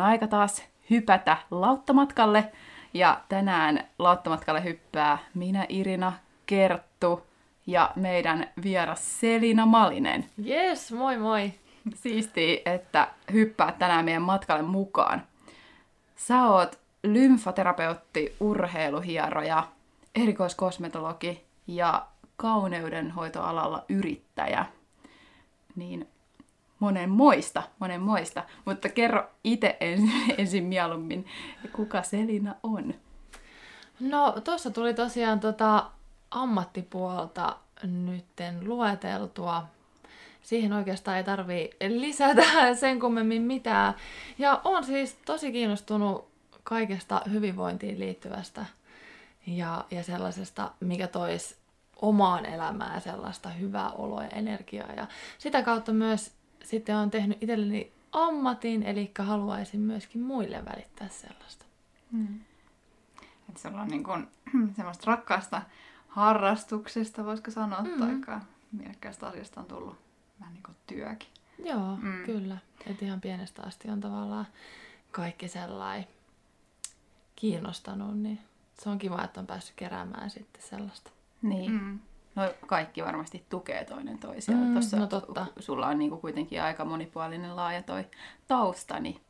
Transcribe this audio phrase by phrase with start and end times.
[0.00, 2.52] on aika taas hypätä lauttamatkalle.
[2.94, 6.12] Ja tänään lauttamatkalle hyppää minä, Irina,
[6.46, 7.26] Kerttu
[7.66, 10.24] ja meidän vieras Selina Malinen.
[10.46, 11.52] Yes, moi moi!
[11.94, 15.22] Siisti, että hyppää tänään meidän matkalle mukaan.
[16.16, 19.64] Sä oot lymfaterapeutti, urheiluhieroja,
[20.14, 24.64] erikoiskosmetologi ja kauneudenhoitoalalla yrittäjä.
[25.76, 26.08] Niin
[26.78, 28.44] monen moista, monen moista.
[28.64, 31.26] Mutta kerro itse ensin, ensin mieluummin,
[31.72, 32.94] kuka Selina on?
[34.00, 35.90] No, tuossa tuli tosiaan tota
[36.30, 39.66] ammattipuolta nytten lueteltua.
[40.42, 42.42] Siihen oikeastaan ei tarvi lisätä
[42.80, 43.94] sen kummemmin mitään.
[44.38, 46.28] Ja on siis tosi kiinnostunut
[46.62, 48.66] kaikesta hyvinvointiin liittyvästä
[49.46, 51.56] ja, ja sellaisesta, mikä toisi
[52.02, 54.92] omaan elämään sellaista hyvää oloa ja energiaa.
[54.96, 55.06] Ja
[55.38, 61.64] sitä kautta myös sitten olen tehnyt itselleni ammatin, eli haluaisin myöskin muille välittää sellaista.
[62.12, 62.40] Hmm.
[63.48, 64.28] Että sulla on niin kuin,
[64.76, 65.62] semmoista rakkaasta
[66.08, 67.98] harrastuksesta, voisiko sanoa, mm.
[68.26, 68.40] tai
[68.72, 69.96] mielekkäästä asiasta on tullut
[70.40, 71.28] vähän niin kuin työkin.
[71.64, 72.24] Joo, mm.
[72.24, 72.58] kyllä.
[72.86, 74.46] Että ihan pienestä asti on tavallaan
[75.10, 76.08] kaikki sellainen
[77.36, 78.38] kiinnostanut, niin
[78.82, 81.10] se on kiva, että on päässyt keräämään sitten sellaista.
[81.42, 81.72] Niin.
[81.72, 81.98] Mm.
[82.38, 84.66] No kaikki varmasti tukee toinen toisiaan.
[84.66, 85.46] Mm, Tuossa no totta.
[85.58, 88.04] sulla on niinku kuitenkin aika monipuolinen laaja toi
[88.48, 89.20] tausta, niin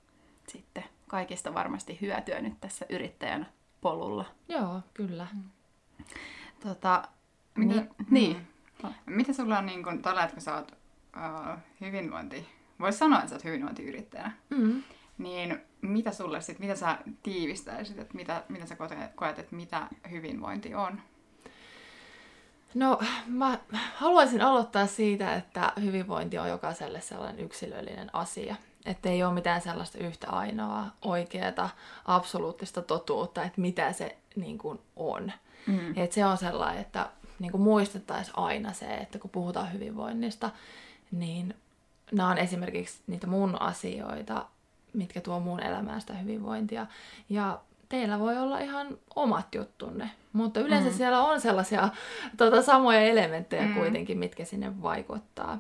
[0.49, 3.49] sitten kaikista varmasti hyötyä nyt tässä yrittäjän
[3.81, 4.25] polulla.
[4.49, 5.27] Joo, kyllä.
[5.33, 5.45] Mm.
[6.63, 7.09] Tota,
[7.55, 8.47] Mitä, niin, niin.
[8.83, 8.95] Mm.
[9.07, 10.73] Mitä sulla on niin kun, tällä että kun sä oot
[11.17, 12.49] uh, hyvinvointi,
[12.81, 14.83] voisi sanoa, että sä oot hyvinvointiyrittäjänä, mm.
[15.19, 18.77] niin mitä sulle sitten, mitä sä tiivistäisit, että mitä, mitä sä
[19.15, 21.01] koet, että mitä hyvinvointi on?
[22.75, 23.59] No, mä
[23.95, 28.57] haluaisin aloittaa siitä, että hyvinvointi on jokaiselle sellainen yksilöllinen asia.
[28.87, 31.71] Että ei ole mitään sellaista yhtä ainoa oikeaa,
[32.05, 35.33] absoluuttista totuutta, että mitä se niin kuin on.
[35.67, 35.93] Mm.
[35.97, 40.51] Et se on sellainen, että niin kuin muistettaisiin aina se, että kun puhutaan hyvinvoinnista,
[41.11, 41.55] niin
[42.13, 44.47] nämä on esimerkiksi niitä mun asioita,
[44.93, 46.87] mitkä tuo mun elämään sitä hyvinvointia.
[47.29, 50.97] Ja teillä voi olla ihan omat juttunne, mutta yleensä mm.
[50.97, 51.89] siellä on sellaisia
[52.37, 53.75] tota, samoja elementtejä mm.
[53.75, 55.59] kuitenkin, mitkä sinne vaikuttaa.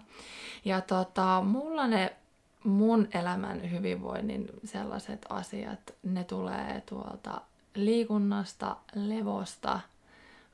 [0.64, 2.16] Ja tota, mulla ne
[2.64, 7.40] mun elämän hyvinvoinnin sellaiset asiat, ne tulee tuolta
[7.74, 9.80] liikunnasta, levosta,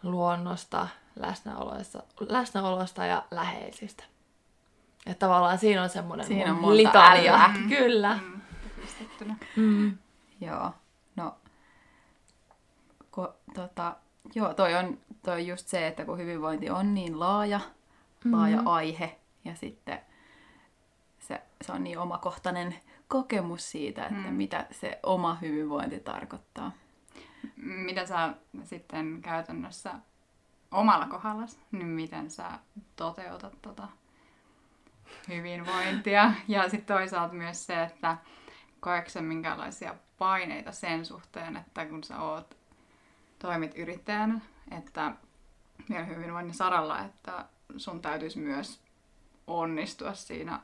[0.02, 4.04] luonnosta, läsnäolosta, läsnäolosta ja läheisistä.
[5.06, 7.50] Ja tavallaan siinä on semmoinen siinä on monta litania.
[7.68, 8.18] Kyllä.
[8.22, 8.40] Mm.
[9.56, 9.98] Mm.
[10.40, 10.72] Joo.
[13.14, 13.96] Ko, tota,
[14.34, 18.32] joo, toi on, toi on just se, että kun hyvinvointi on niin laaja, mm-hmm.
[18.32, 19.98] laaja aihe ja sitten
[21.18, 22.74] se, se on niin omakohtainen
[23.08, 24.34] kokemus siitä, että mm.
[24.34, 26.72] mitä se oma hyvinvointi tarkoittaa.
[27.56, 29.94] Mitä sä sitten käytännössä
[30.70, 32.50] omalla kohdalla, niin miten sä
[32.96, 33.88] toteutat tota
[35.28, 36.32] hyvinvointia?
[36.48, 38.16] Ja sitten toisaalta myös se, että
[38.80, 42.56] koetko minkälaisia paineita sen suhteen, että kun sä oot,
[43.44, 44.40] toimit yrittäjänä,
[44.70, 45.12] että
[45.90, 47.44] vielä hyvinvoinnin saralla, että
[47.76, 48.80] sun täytyisi myös
[49.46, 50.60] onnistua siinä,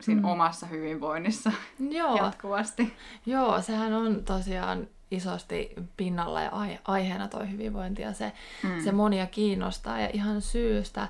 [0.00, 0.28] siinä mm.
[0.28, 1.52] omassa hyvinvoinnissa
[1.90, 2.16] Joo.
[2.16, 2.96] jatkuvasti.
[3.26, 6.50] Joo, sehän on tosiaan isosti pinnalla ja
[6.84, 8.84] aiheena toi hyvinvointi ja se, mm.
[8.84, 11.08] se monia kiinnostaa ja ihan syystä.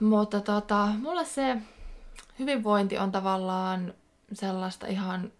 [0.00, 1.56] Mutta tota, mulle se
[2.38, 3.94] hyvinvointi on tavallaan
[4.32, 5.32] sellaista ihan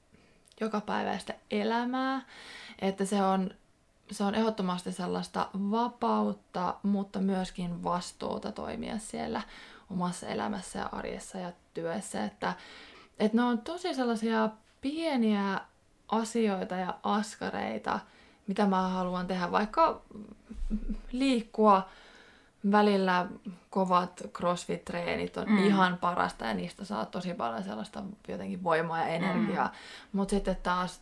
[0.60, 2.22] jokapäiväistä elämää,
[2.78, 3.50] että se on,
[4.10, 9.42] se on ehdottomasti sellaista vapautta, mutta myöskin vastuuta toimia siellä
[9.90, 12.54] omassa elämässä ja arjessa ja työssä, että,
[13.18, 14.50] että ne on tosi sellaisia
[14.80, 15.60] pieniä
[16.08, 18.00] asioita ja askareita,
[18.46, 20.02] mitä mä haluan tehdä, vaikka
[21.12, 21.88] liikkua
[22.70, 23.26] välillä
[23.70, 25.58] kovat crossfit-treenit on mm.
[25.58, 29.66] ihan parasta ja niistä saa tosi paljon sellaista jotenkin voimaa ja energiaa.
[29.66, 29.72] Mm.
[30.12, 31.00] Mutta sitten taas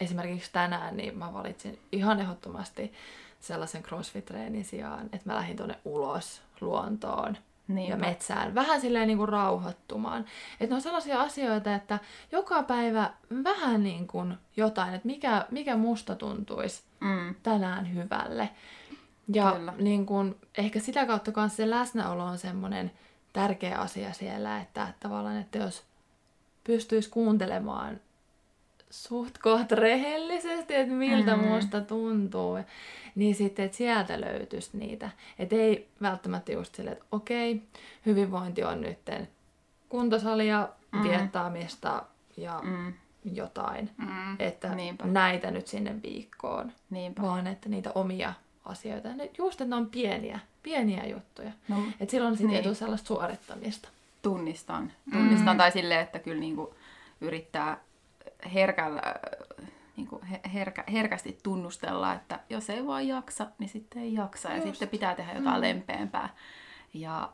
[0.00, 2.92] esimerkiksi tänään niin mä valitsin ihan ehdottomasti
[3.40, 7.36] sellaisen crossfit-treenin sijaan, että mä lähdin tuonne ulos luontoon
[7.68, 7.90] niin.
[7.90, 10.24] ja metsään vähän silleen niin kuin rauhoittumaan.
[10.52, 11.98] Että ne on sellaisia asioita, että
[12.32, 13.10] joka päivä
[13.44, 17.34] vähän niin kuin jotain, että mikä, mikä musta tuntuisi mm.
[17.42, 18.50] tänään hyvälle.
[19.34, 19.74] Ja Kyllä.
[19.78, 22.90] niin kun, ehkä sitä kautta myös se läsnäolo on semmoinen
[23.32, 25.84] tärkeä asia siellä, että tavallaan, että jos
[26.64, 28.00] pystyisi kuuntelemaan
[29.02, 31.50] suht koht rehellisesti, että miltä mm-hmm.
[31.52, 32.58] musta tuntuu,
[33.14, 35.10] niin sitten, että sieltä löytyisi niitä.
[35.38, 37.62] Että ei välttämättä just sille, että okei,
[38.06, 39.28] hyvinvointi on nytten
[39.88, 41.08] kuntosalia, mm-hmm.
[41.10, 42.02] diettaamista
[42.36, 42.92] ja mm.
[43.32, 44.36] jotain, Mm.
[44.38, 45.06] että Niinpä.
[45.06, 47.22] näitä nyt sinne viikkoon, Niinpä.
[47.22, 48.32] vaan että niitä omia
[48.64, 49.08] asioita.
[49.14, 51.50] Ne, just, että ne on pieniä, pieniä juttuja.
[51.68, 52.56] No, Et silloin sitten Niin.
[52.56, 53.88] ei tule sellaista suorittamista.
[54.22, 54.92] tunnistan.
[55.12, 55.58] Tunnistan Mm.
[55.58, 56.74] tai silleen, että kyllä niinku
[57.20, 57.78] yrittää
[58.54, 59.02] herkällä,
[59.96, 64.48] niinku he- herkä, herkästi tunnustella, että jos ei vaan jaksa, niin sitten ei jaksa.
[64.48, 64.66] Ja Just.
[64.68, 65.60] sitten pitää tehdä jotain Mm.
[65.60, 66.28] lempeämpää.
[66.94, 67.32] Ja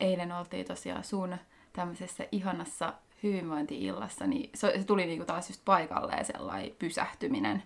[0.00, 1.36] eilen oltiin tosiaan sun
[1.72, 2.92] tämmöisessä ihanassa
[3.22, 7.62] hyvinvointi-illassa, niin se, se tuli niinku taas just paikalleen sellainen pysähtyminen,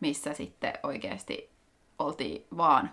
[0.00, 1.50] missä sitten oikeasti
[1.98, 2.90] oltiin vaan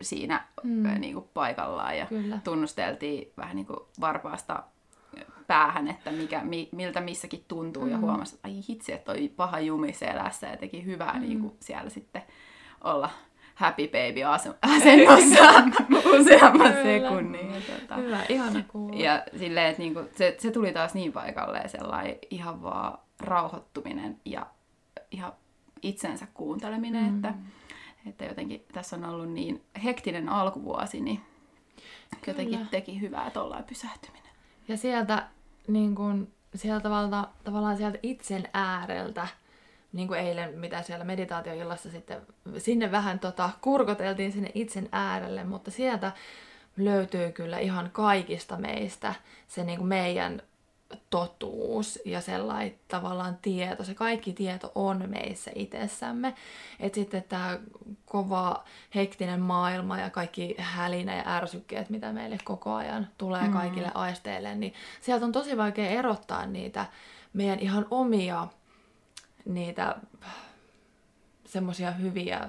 [0.00, 1.00] siinä Mm.
[1.00, 2.38] niinku paikallaan ja Kyllä.
[2.44, 4.62] tunnusteltiin vähän niin kuin varpaasta
[5.48, 7.90] päähän, että mikä, mi, miltä missäkin tuntuu mm.
[7.90, 11.20] ja huomasi, että ai hitsi, että oli paha jumi selässä ja teki hyvää mm.
[11.20, 12.22] niin kuin siellä sitten
[12.84, 13.10] olla
[13.54, 15.44] happy baby ase- asennossa
[16.20, 16.82] useamman Kyllä.
[16.82, 17.54] sekunnin.
[17.54, 19.00] Ja, tota, Hyvä, ihana kuulla.
[19.00, 24.46] ja silleen, että niinku, se, se tuli taas niin paikalleen sellainen ihan vaan rauhoittuminen ja
[25.10, 25.32] ihan
[25.82, 27.16] itsensä kuunteleminen, Mm.
[27.16, 27.34] että,
[28.06, 31.20] että jotenkin tässä on ollut niin hektinen alkuvuosi, niin
[32.26, 32.70] jotenkin Kyllä.
[32.70, 34.28] teki hyvää tuollainen pysähtyminen.
[34.68, 35.26] Ja sieltä,
[35.68, 39.28] niin kun, sieltä tavalla, tavallaan sieltä itsen ääreltä,
[39.92, 42.22] niin kuin eilen, mitä siellä meditaatioillassa sitten,
[42.58, 46.12] sinne vähän tota, kurkoteltiin sinne itsen äärelle, mutta sieltä
[46.76, 49.14] löytyy kyllä ihan kaikista meistä
[49.48, 50.42] se niin kuin meidän
[51.10, 56.34] totuus ja sellainen tavallaan tieto, se kaikki tieto on meissä itsessämme.
[56.80, 57.58] Että sitten tämä
[58.06, 58.64] kova
[58.94, 63.52] hektinen maailma ja kaikki hälinä ja ärsykkeet, mitä meille koko ajan tulee Mm.
[63.52, 66.86] kaikille aisteille, niin sieltä on tosi vaikea erottaa niitä
[67.32, 68.46] meidän ihan omia
[69.44, 69.96] niitä
[71.46, 72.48] semmoisia hyviä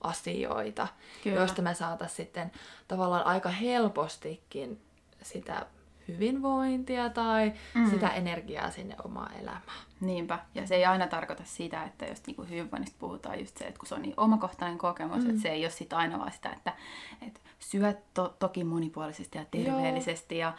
[0.00, 0.88] asioita,
[1.22, 1.36] Kyllä.
[1.40, 2.52] joista me saataisiin sitten
[2.88, 4.80] tavallaan aika helpostikin
[5.22, 5.66] sitä
[6.14, 7.90] hyvinvointia tai mm.
[7.90, 9.62] Sitä energiaa sinne omaan elämään.
[10.00, 10.38] Niinpä.
[10.54, 13.88] Ja se ei aina tarkoita sitä, että jos niinku hyvinvoinnista puhutaan just se, että kun
[13.88, 15.30] se on niin omakohtainen kokemus, mm.
[15.30, 16.72] että se ei ole sit aina vaan sitä, että,
[17.26, 20.52] että syöt to- toki monipuolisesti ja terveellisesti ja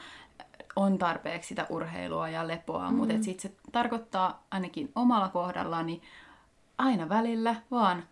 [0.75, 2.95] on tarpeeksi sitä urheilua ja lepoa, mm.
[2.95, 6.01] mutta sitten se tarkoittaa ainakin omalla kohdallani
[6.77, 8.03] aina välillä vaan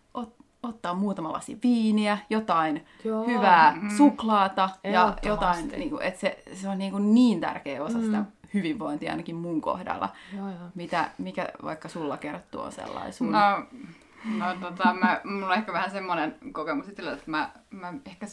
[0.63, 3.27] ottaa muutama lasi viiniä, jotain Joo.
[3.27, 7.97] hyvää suklaata ja jotain, niin kuin, että se, se on niin, kuin niin tärkeä osa
[7.97, 8.05] mm.
[8.05, 10.09] sitä hyvinvointia ainakin mun kohdalla.
[10.35, 10.69] Joo, joo.
[10.75, 13.31] Mitä, mikä vaikka sulla kertoo on sellainen sun...
[13.31, 13.65] No,
[14.37, 18.27] no tota, mä, mulla on ehkä vähän semmoinen kokemus itsellä, että mä, mä ehkä...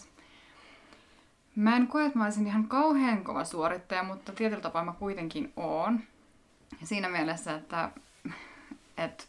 [1.56, 5.52] Mä en koe, että mä olisin ihan kauhean kova suorittaja, mutta tietyllä tapaa mä kuitenkin
[5.56, 6.00] oon.
[6.80, 7.90] Ja siinä mielessä, että,
[8.96, 9.24] että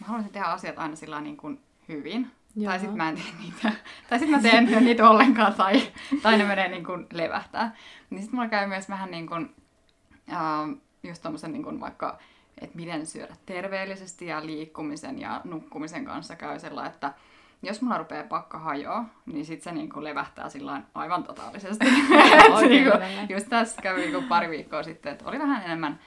[0.00, 2.30] mä haluaisin tehdä asiat aina sillä niin kuin hyvin.
[2.56, 2.70] Joo.
[2.70, 3.72] Tai sitten mä en tee niitä.
[4.08, 5.82] Tai sitten mä teen niitä ollenkaan tai,
[6.22, 7.74] tai ne menee niin kuin levähtää.
[8.10, 9.54] Niin sitten mulla käy myös vähän niin kuin,
[10.32, 10.38] äh,
[11.02, 12.18] just tommosen niin kuin vaikka,
[12.60, 17.12] että miten syödä terveellisesti ja liikkumisen ja nukkumisen kanssa käy sellainen, että
[17.62, 21.86] jos mulla rupeaa pakka hajoa, niin sit se niinku levähtää sillain aivan totaalisesti.
[22.68, 26.00] Niinku, just tässä kävi niinku pari viikkoa sitten, että oli vähän enemmän,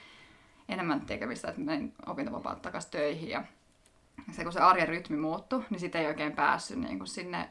[0.68, 3.44] enemmän tekemistä, että menin opintovapaat takaisin töihin ja
[4.32, 7.50] se kun se arjen rytmi muuttui, niin sitten ei oikein päässyt niinku sinne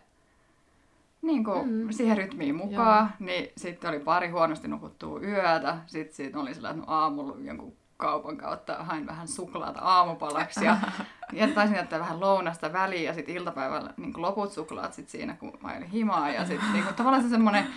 [1.22, 1.72] niinku Mm.
[1.72, 1.92] mm.
[1.92, 3.28] siihen rytmiin mukaan, Joo.
[3.28, 7.74] niin sitten oli pari huonosti nukuttua yötä, sitten siitä oli sillä, että no aamulla jonkun
[7.98, 10.78] kaupan kautta hain vähän suklaata aamupalaksi ja,
[11.34, 15.58] ja taisin jättää vähän lounasta väliin ja sitten iltapäivällä niin loput suklaat sit siinä, kun
[15.62, 17.68] mä olin himaa ja sitten niin tavallaan se semmoinen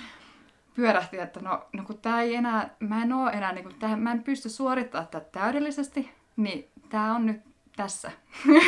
[0.74, 3.96] pyörähti, että no, no kun tää ei enää, mä en oo enää, niin kuin, tää,
[3.96, 7.40] mä en pysty suorittamaan tätä täydellisesti, niin tää on nyt
[7.78, 8.10] tässä.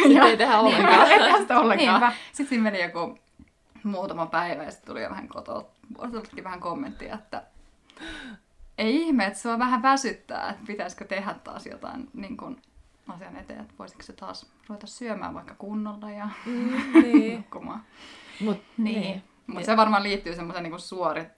[0.02, 1.10] Sitten ei tehdä ollenkaan.
[1.10, 2.00] ei tehdä sitä ollenkaan.
[2.00, 2.16] Niinpä.
[2.32, 3.18] Sitten siinä meni joku
[3.82, 5.64] muutama päivä ja sitten tuli jo vähän kotoa,
[5.96, 7.42] puoleltakin vähän kommenttia, että
[8.78, 12.62] ei ihme, että sua vähän väsyttää, että pitäisikö tehdä taas jotain niin kuin
[13.08, 17.36] asian eteen, että voisiko se taas ruveta syömään vaikka kunnolla ja Mm, niin.
[17.38, 17.82] nukkumaan.
[18.40, 19.00] Mut, Niin.
[19.00, 19.22] niin.
[19.46, 21.28] Mutta se varmaan liittyy semmoisen niin suorit,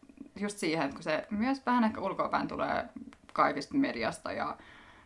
[0.41, 2.89] just siihen, että kun se myös vähän ehkä ulkoapäin tulee
[3.33, 4.57] kaikista mediasta ja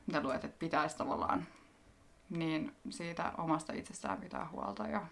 [0.07, 1.47] mitä luet, että pitäisi tavallaan,
[2.31, 5.07] niin siitä omasta itsestään pitää huolta ja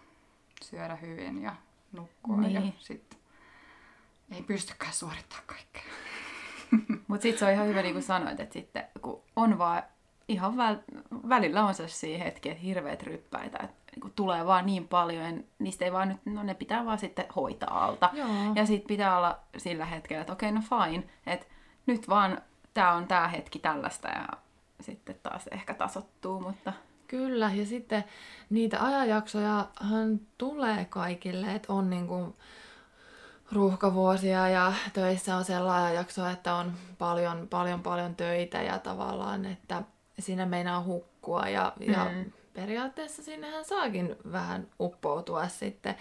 [0.62, 1.56] syödä hyvin ja
[1.92, 2.74] nukkua ja Niin.
[2.78, 3.18] sitten
[4.30, 5.82] ei pystykään suorittamaan kaikkea.
[7.08, 9.82] Mutta sitten se on ihan hyvä, niin kuin sanoit, että sitten kun on vaan
[10.28, 10.76] ihan väl,
[11.28, 15.84] välillä on sellaisia hetkiä, että hirveät ryppäitä, että niin tulee vaan niin paljon, ja niistä
[15.84, 18.10] ei vaan nyt, no ne pitää vaan sitten hoitaa alta.
[18.12, 18.28] Joo.
[18.54, 21.46] Ja sitten pitää olla sillä hetkellä, että okei, no fine, että
[21.86, 22.42] nyt vaan
[22.74, 24.28] tämä on tämä hetki tällaista ja
[24.80, 26.72] sitten taas ehkä tasottuu, mutta
[27.08, 28.04] Kyllä, ja sitten
[28.50, 32.36] niitä ajanjaksojahan tulee kaikille, että on niinku
[33.52, 39.82] ruuhkavuosia ja töissä on sellainen ajanjakso, että on paljon, paljon, paljon töitä ja tavallaan, että
[40.18, 42.32] siinä meinaa hukkua ja, ja mm.
[42.52, 45.94] periaatteessa sinnehän saakin vähän uppoutua sitten.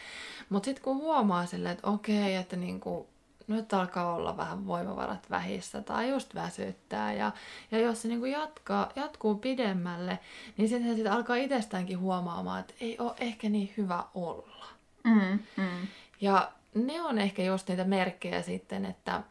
[0.50, 3.13] Mutta sitten kun huomaa silleen, että okei, että niinku,
[3.48, 7.32] nyt alkaa olla vähän voimavarat vähissä tai just väsyttää ja,
[7.72, 10.20] ja jos se niinku jatkaa, jatkuu pidemmälle,
[10.58, 14.66] niin sitten sit alkaa itsestäänkin huomaamaan, että ei ole ehkä niin hyvä olla.
[15.04, 15.88] Mm, mm.
[16.22, 19.24] Ja ne on ehkä just niitä merkkejä sitten, että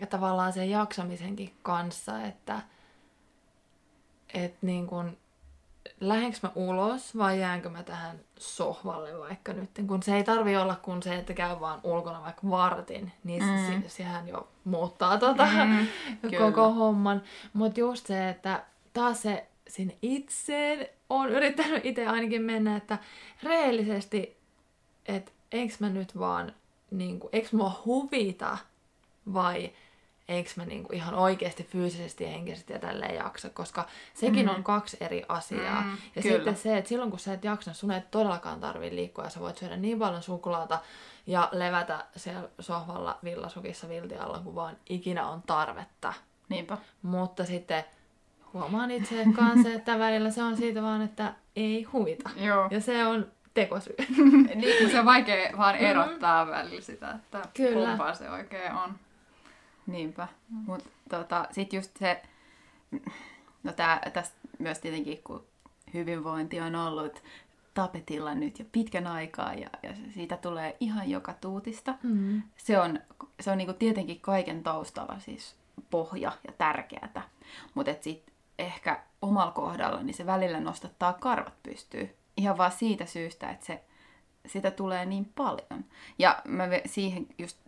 [0.00, 2.62] ja tavallaan sen jaksamisenkin kanssa, että
[4.34, 5.16] et niin kun,
[6.00, 10.76] lähdenkö mä ulos vai jäänkö mä tähän sohvalle vaikka nyt, kun se ei tarvi olla
[10.76, 13.82] kun se, että käy vaan ulkona vaikka vartin, niin mm.
[13.82, 15.86] se, sehän jo muuttaa tota mm,
[16.38, 17.22] koko homman.
[17.52, 22.98] Mutta just se, että taas se sinne itseen on yrittänyt itse ainakin mennä, että
[23.42, 24.36] reellisesti,
[25.06, 26.52] että eikö mä nyt vaan,
[26.90, 28.58] niin kuin, eikö mua huvita
[29.32, 29.72] vai
[30.28, 34.54] eikö mä niinku ihan oikeasti fyysisesti ja henkisesti ja tälleen jaksa, koska sekin mm.
[34.54, 35.82] on kaksi eri asiaa.
[35.82, 36.36] Mm, ja kyllä.
[36.36, 39.40] sitten se, että silloin kun sä et jaksa, sun ei todellakaan tarvii liikkua ja sä
[39.40, 40.78] voit syödä niin paljon suklaata
[41.26, 46.12] ja levätä siellä sohvalla villasukissa viltialla, kun vaan ikinä on tarvetta.
[46.48, 46.78] Niinpä.
[47.02, 47.84] Mutta sitten
[48.52, 52.30] huomaan itse kanssa, että välillä se on siitä vaan, että ei huvita.
[52.36, 52.68] Joo.
[52.70, 53.96] Ja se on tekosyy.
[54.54, 55.90] niin, se on vaikea vaan mm-hmm.
[55.90, 56.50] erottaa mm.
[56.50, 57.88] välillä sitä, että Kyllä.
[57.88, 58.94] kumpaa se oikein on.
[59.88, 60.28] Niinpä.
[60.50, 60.56] Mm.
[60.66, 62.22] Mutta tota, sitten just se,
[63.62, 65.44] no tää, tästä myös tietenkin, kun
[65.94, 67.22] hyvinvointi on ollut
[67.74, 71.94] tapetilla nyt jo pitkän aikaa ja, ja siitä tulee ihan joka tuutista.
[72.02, 72.42] Mm.
[72.56, 73.00] Se on,
[73.40, 75.56] se on niinku tietenkin kaiken taustalla siis
[75.90, 77.22] pohja ja tärkeätä.
[77.74, 82.14] Mutta sitten ehkä omalla kohdalla niin se välillä nostattaa karvat pystyy.
[82.36, 83.84] Ihan vaan siitä syystä, että se,
[84.46, 85.84] sitä tulee niin paljon.
[86.18, 87.58] Ja mä siihen just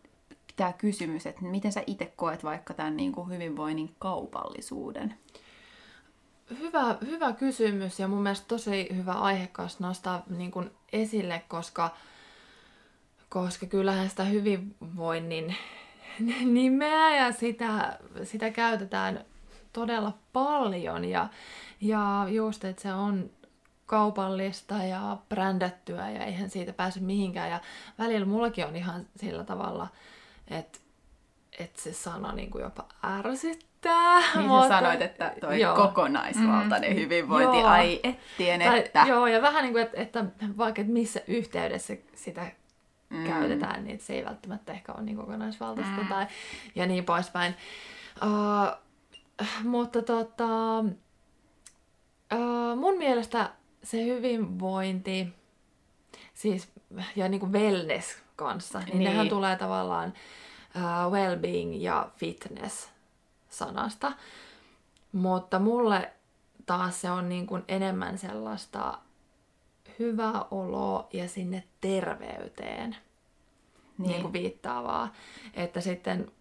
[0.61, 5.15] tämä kysymys, että miten sä itse koet vaikka tämän niin kuin hyvinvoinnin kaupallisuuden?
[6.59, 11.91] Hyvä, hyvä kysymys ja mun mielestä tosi hyvä aihe kanssa nostaa niin kuin esille, koska,
[13.29, 15.57] koska kyllähän sitä hyvinvoinnin
[16.55, 19.25] nimeä ja sitä, sitä käytetään
[19.73, 21.29] todella paljon ja,
[21.81, 23.31] ja just, että se on
[23.87, 27.61] kaupallista ja brändättyä ja eihän siitä pääse mihinkään ja
[27.99, 29.89] välillä mullakin on ihan sillä tavalla
[30.51, 30.79] että
[31.59, 34.21] et se sana niin kuin jopa ärsyttää.
[34.35, 34.69] Niin mutta...
[34.69, 35.77] sanoit, että toi joo.
[35.77, 37.67] kokonaisvaltainen mm, hyvinvointi, joo.
[37.67, 39.05] ai ettien tai, että.
[39.09, 40.25] Joo, ja vähän niin kuin, että, että
[40.59, 42.47] vaikka että missä yhteydessä sitä
[43.11, 43.25] mm.
[43.27, 46.09] käytetään, niin se ei välttämättä ehkä ole niin kokonaisvaltaista mm.
[46.09, 46.27] tai,
[46.75, 47.55] ja niin poispäin.
[48.23, 48.79] Uh,
[49.65, 50.79] mutta tota,
[52.35, 53.51] uh, mun mielestä
[53.83, 55.29] se hyvinvointi,
[56.35, 56.73] siis
[57.17, 59.05] ja niin kuin wellness kanssa, niin, niin.
[59.05, 60.13] nehän tulee tavallaan
[60.77, 62.91] uh, well-being ja fitness
[63.49, 64.13] sanasta.
[65.13, 66.13] Mutta mulle
[66.67, 68.99] taas se on niin kuin enemmän sellaista
[69.99, 72.97] hyvää oloa ja sinne terveyteen
[73.99, 74.09] niin.
[74.09, 75.13] Niin kuin viittaavaa.
[75.55, 76.33] Että sitten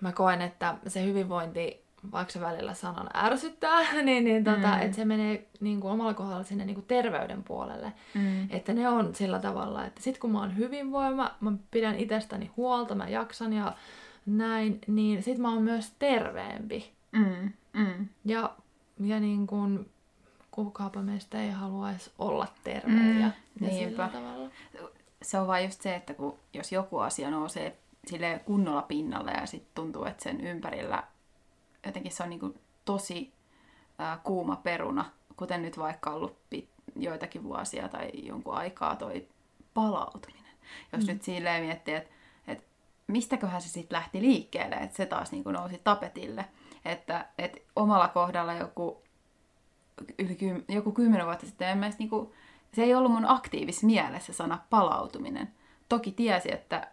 [0.00, 1.81] mä koen, että se hyvinvointi
[2.12, 4.80] vaikka se välillä sanan ärsyttää, niin, niin tota, mm.
[4.80, 7.92] että se menee niin kuin omalla kohdalla sinne niin kuin terveyden puolelle.
[8.14, 8.48] Mm.
[8.50, 12.94] Että ne on sillä tavalla, että sit kun mä oon hyvinvoima, mä pidän itsestäni huolta,
[12.94, 13.72] mä jaksan ja
[14.26, 16.92] näin, niin sit mä oon myös terveempi.
[17.12, 17.52] Mm.
[17.72, 18.08] Mm.
[18.24, 18.50] Ja,
[19.00, 19.90] ja niin kuin,
[20.50, 23.20] kukaapa meistä ei haluaisi olla terve mm.
[23.20, 23.30] ja,
[23.60, 24.50] ja sillä tavalla.
[25.22, 29.46] Se on vain just se, että kun, jos joku asia nousee sille kunnolla pinnalle ja
[29.46, 31.02] sitten tuntuu, että sen ympärillä
[31.86, 33.32] jotenkin se on niin kuin tosi
[33.98, 35.04] ää, kuuma peruna,
[35.36, 39.28] kuten nyt vaikka ollut pit, joitakin vuosia tai jonkun aikaa toi
[39.74, 40.52] palautuminen.
[40.92, 41.12] Jos mm.
[41.12, 42.10] nyt silleen miettii, että,
[42.46, 42.64] että
[43.06, 46.44] mistäköhän se sitten lähti liikkeelle, että se taas niin kuin nousi tapetille.
[46.84, 49.02] Että, että omalla kohdalla joku,
[50.18, 52.32] yli kym, joku kymmenen vuotta sitten en niin kuin,
[52.72, 55.54] se ei ollut mun aktiivis mielessä sana palautuminen.
[55.88, 56.88] Toki tiesi, että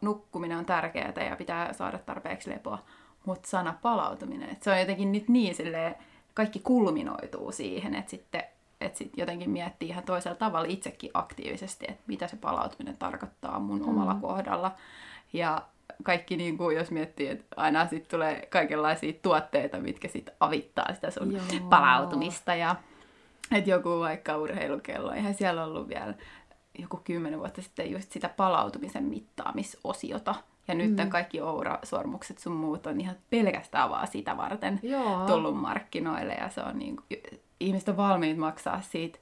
[0.00, 2.84] nukkuminen on tärkeää ja pitää saada tarpeeksi lepoa,
[3.26, 5.94] mutta sana palautuminen, että se on jotenkin nyt niin silleen,
[6.34, 8.42] kaikki kulminoituu siihen, että sitten
[8.80, 13.80] että sit jotenkin miettii ihan toisella tavalla itsekin aktiivisesti, että mitä se palautuminen tarkoittaa mun
[13.80, 13.88] mm.
[13.88, 14.72] omalla kohdalla.
[15.32, 15.62] Ja
[16.02, 21.10] kaikki, niin kuin, jos miettii, että aina sitten tulee kaikenlaisia tuotteita, mitkä sitten avittaa sitä
[21.10, 21.42] sun Joo.
[21.70, 22.54] palautumista.
[22.54, 22.76] Ja
[23.52, 26.14] että joku vaikka urheilukello, eihän siellä ollut vielä
[26.78, 30.34] joku kymmenen vuotta sitten just sitä palautumisen mittaamisosiota.
[30.68, 31.08] Ja nyt mm.
[31.08, 35.26] kaikki Oura-sormukset sun muut on ihan pelkästään vaan sitä varten Joo.
[35.26, 36.34] tullut markkinoille.
[36.34, 37.20] Ja se on niin kuin,
[37.60, 39.18] ihmiset on valmiit maksaa siitä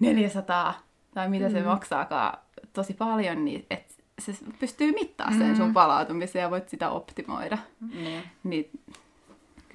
[0.00, 0.74] 400
[1.14, 1.52] tai mitä mm.
[1.52, 2.38] se maksaakaan
[2.72, 5.56] tosi paljon, niin että se pystyy mittaamaan sen mm.
[5.56, 7.58] sun palautumisen ja voit sitä optimoida.
[7.80, 8.22] Mm.
[8.44, 8.70] Niin.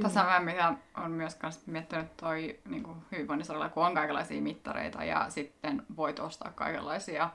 [0.02, 4.42] Tässä on vähän, mitä on myös miettinyt toi niin kuin hyvinvoinnin saralla, kun on kaikenlaisia
[4.42, 7.30] mittareita ja sitten voit ostaa kaikenlaisia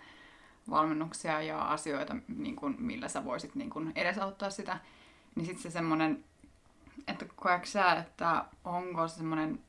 [0.70, 4.78] valmennuksia ja asioita, niin kuin, millä sä voisit niin kuin edesauttaa sitä,
[5.34, 6.25] niin sitten se semmoinen,
[7.08, 9.60] että koetko sä, että onko se semmoinen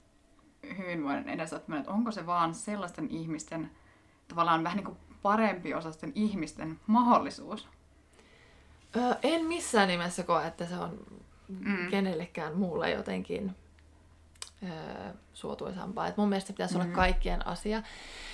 [0.78, 3.72] hyvinvoinnin edesauttaminen, että onko se vaan sellaisten ihmisten,
[4.28, 7.68] tavallaan vähän niin kuin parempi osasten ihmisten mahdollisuus?
[8.96, 11.00] Öö, en missään nimessä koe, että se on
[11.48, 11.90] mm.
[11.90, 13.56] kenellekään muulle jotenkin
[14.64, 16.08] öö, suotuisampaa.
[16.08, 16.82] Et mun mielestä pitäisi mm.
[16.82, 17.84] olla kaikkien asia.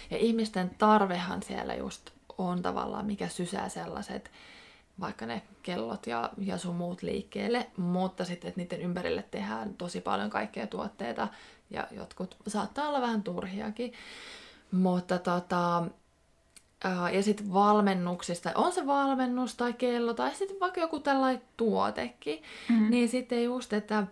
[0.09, 4.31] Ja ihmisten tarvehan siellä just on tavallaan, mikä sysää sellaiset,
[4.99, 10.01] vaikka ne kellot ja, ja sun muut liikkeelle, mutta sitten, että niiden ympärille tehdään tosi
[10.01, 11.27] paljon kaikkea tuotteita
[11.69, 13.93] ja jotkut saattaa olla vähän turhiakin.
[14.71, 15.83] Mutta tota,
[17.13, 22.89] ja sitten valmennuksista, on se valmennus tai kello tai sitten vaikka joku tällainen tuotekin, mm-hmm.
[22.89, 24.07] niin sitten just, että,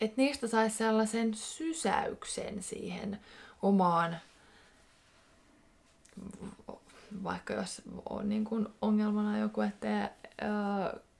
[0.00, 3.20] että niistä saisi sellaisen sysäyksen siihen
[3.62, 4.16] omaan,
[7.24, 10.10] vaikka jos on niin kuin ongelmana joku, että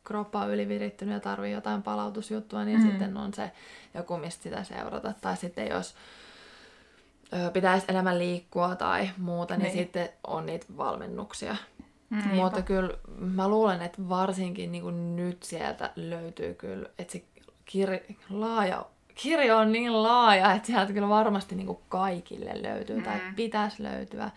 [0.04, 2.90] kroppa on ylivirittynyt ja tarvii jotain palautusjuttua, niin mm-hmm.
[2.90, 3.50] sitten on se
[3.94, 5.14] joku, mistä sitä seurata.
[5.20, 5.94] Tai sitten jos
[7.52, 11.56] pitäisi enemmän liikkua tai muuta, niin, niin sitten on niitä valmennuksia.
[12.10, 17.24] Mm, Mutta kyllä mä luulen, että varsinkin niin kuin nyt sieltä löytyy kyllä, että se
[17.70, 23.02] kir- laaja, kirjo on niin laaja, että sieltä kyllä varmasti niin kuin kaikille löytyy mm.
[23.02, 24.30] tai pitäisi löytyä.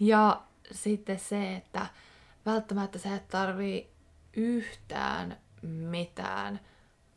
[0.00, 1.86] Ja sitten se, että
[2.46, 3.90] välttämättä sä et tarvii
[4.36, 6.60] yhtään mitään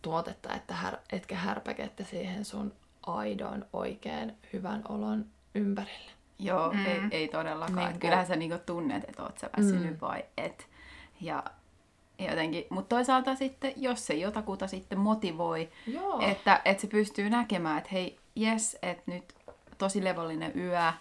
[0.02, 2.74] tuotetta, että här, etkä härpäkettä siihen sun
[3.08, 6.12] aidon, oikein hyvän olon ympärille.
[6.40, 6.86] Joo, mm.
[6.86, 7.90] ei, ei todellakaan.
[7.90, 10.02] Niin, kyllähän sä niinku tunnet, että oot sä väsynyt mm.
[10.02, 10.68] vai et.
[11.22, 11.44] Ja
[12.20, 16.20] jotenkin, mutta toisaalta sitten, jos se jotakuta sitten motivoi, Joo.
[16.22, 19.36] että, että se pystyy näkemään, että hei, jes, että nyt
[19.78, 20.94] tosi levollinen yö,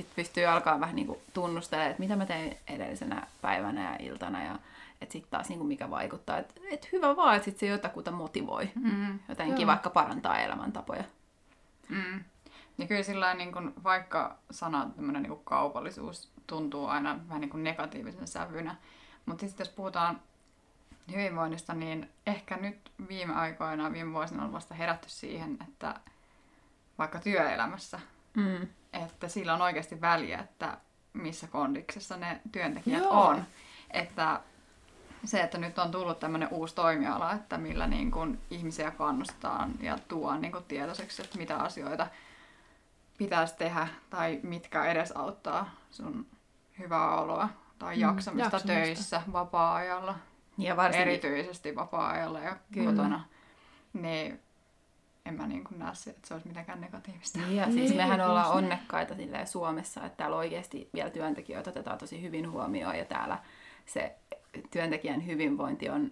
[0.00, 4.58] sitten pystyy alkaa vähän niinku tunnustelemaan, että mitä mä tein edellisenä päivänä ja iltana ja
[5.00, 6.38] että sitten taas niinku mikä vaikuttaa.
[6.38, 8.70] Että et hyvä vaan, että sit se jotakuta motivoi.
[8.74, 9.18] Mm.
[9.28, 9.66] Jotenkin Joo.
[9.66, 11.04] vaikka parantaa elämäntapoja.
[11.88, 12.24] Mm.
[12.78, 17.64] Ja kyllä sillä niin kun, vaikka sana niin kuin kaupallisuus tuntuu aina vähän niin kuin
[17.64, 18.76] negatiivisen sävynä,
[19.26, 20.20] mutta sitten jos puhutaan
[21.12, 25.94] hyvinvoinnista, niin ehkä nyt viime aikoina, viime vuosina on vasta herätty siihen, että
[26.98, 28.00] vaikka työelämässä,
[28.34, 28.68] mm.
[28.92, 30.78] Että sillä on oikeasti väliä, että
[31.12, 33.26] missä kondiksessa ne työntekijät Joo.
[33.28, 33.44] on.
[33.90, 34.40] Että
[35.24, 39.98] se, että nyt on tullut tämmöinen uusi toimiala, että millä niin kuin ihmisiä kannustaa ja
[40.08, 42.06] tuo niin kuin tietoiseksi, että mitä asioita
[43.18, 46.26] pitäisi tehdä tai mitkä edesauttaa sun
[46.78, 47.48] hyvää oloa
[47.78, 48.84] tai mm, jaksamista, jaksamista.
[48.84, 50.14] töissä, vapaa-ajalla.
[50.58, 51.08] Ja varsinkin...
[51.08, 52.90] Erityisesti vapaa-ajalla ja Kyllä.
[52.90, 53.24] kotona.
[53.92, 54.40] Niin
[55.30, 57.38] en mä niin näe se, että se olisi mitenkään negatiivista.
[57.38, 59.14] Niin, ja siis niin, mehän ollaan onnekkaita
[59.44, 63.38] Suomessa, että täällä oikeasti vielä työntekijöitä otetaan tosi hyvin huomioon ja täällä
[63.86, 64.16] se
[64.70, 66.10] työntekijän hyvinvointi on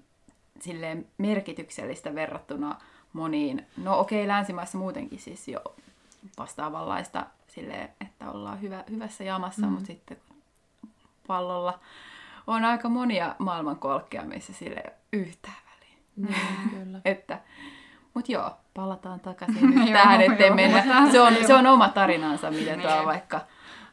[0.61, 2.81] silleen merkityksellistä verrattuna
[3.12, 5.61] moniin, no okei, okay, länsimaissa muutenkin siis jo
[6.38, 9.72] vastaavanlaista silleen, että ollaan hyvä, hyvässä jamassa, mm.
[9.72, 10.16] mutta sitten
[11.26, 11.81] pallolla
[12.46, 16.02] on aika monia maailmankolkkia, missä sille yhtään väliin.
[16.16, 17.00] Mm, kyllä.
[17.12, 17.40] että,
[18.14, 21.11] mutta joo, palataan takaisin nyt tähän, ettei mennä.
[21.12, 23.07] Se on, se on oma tarinansa, miten tuo niin.
[23.07, 23.40] vaikka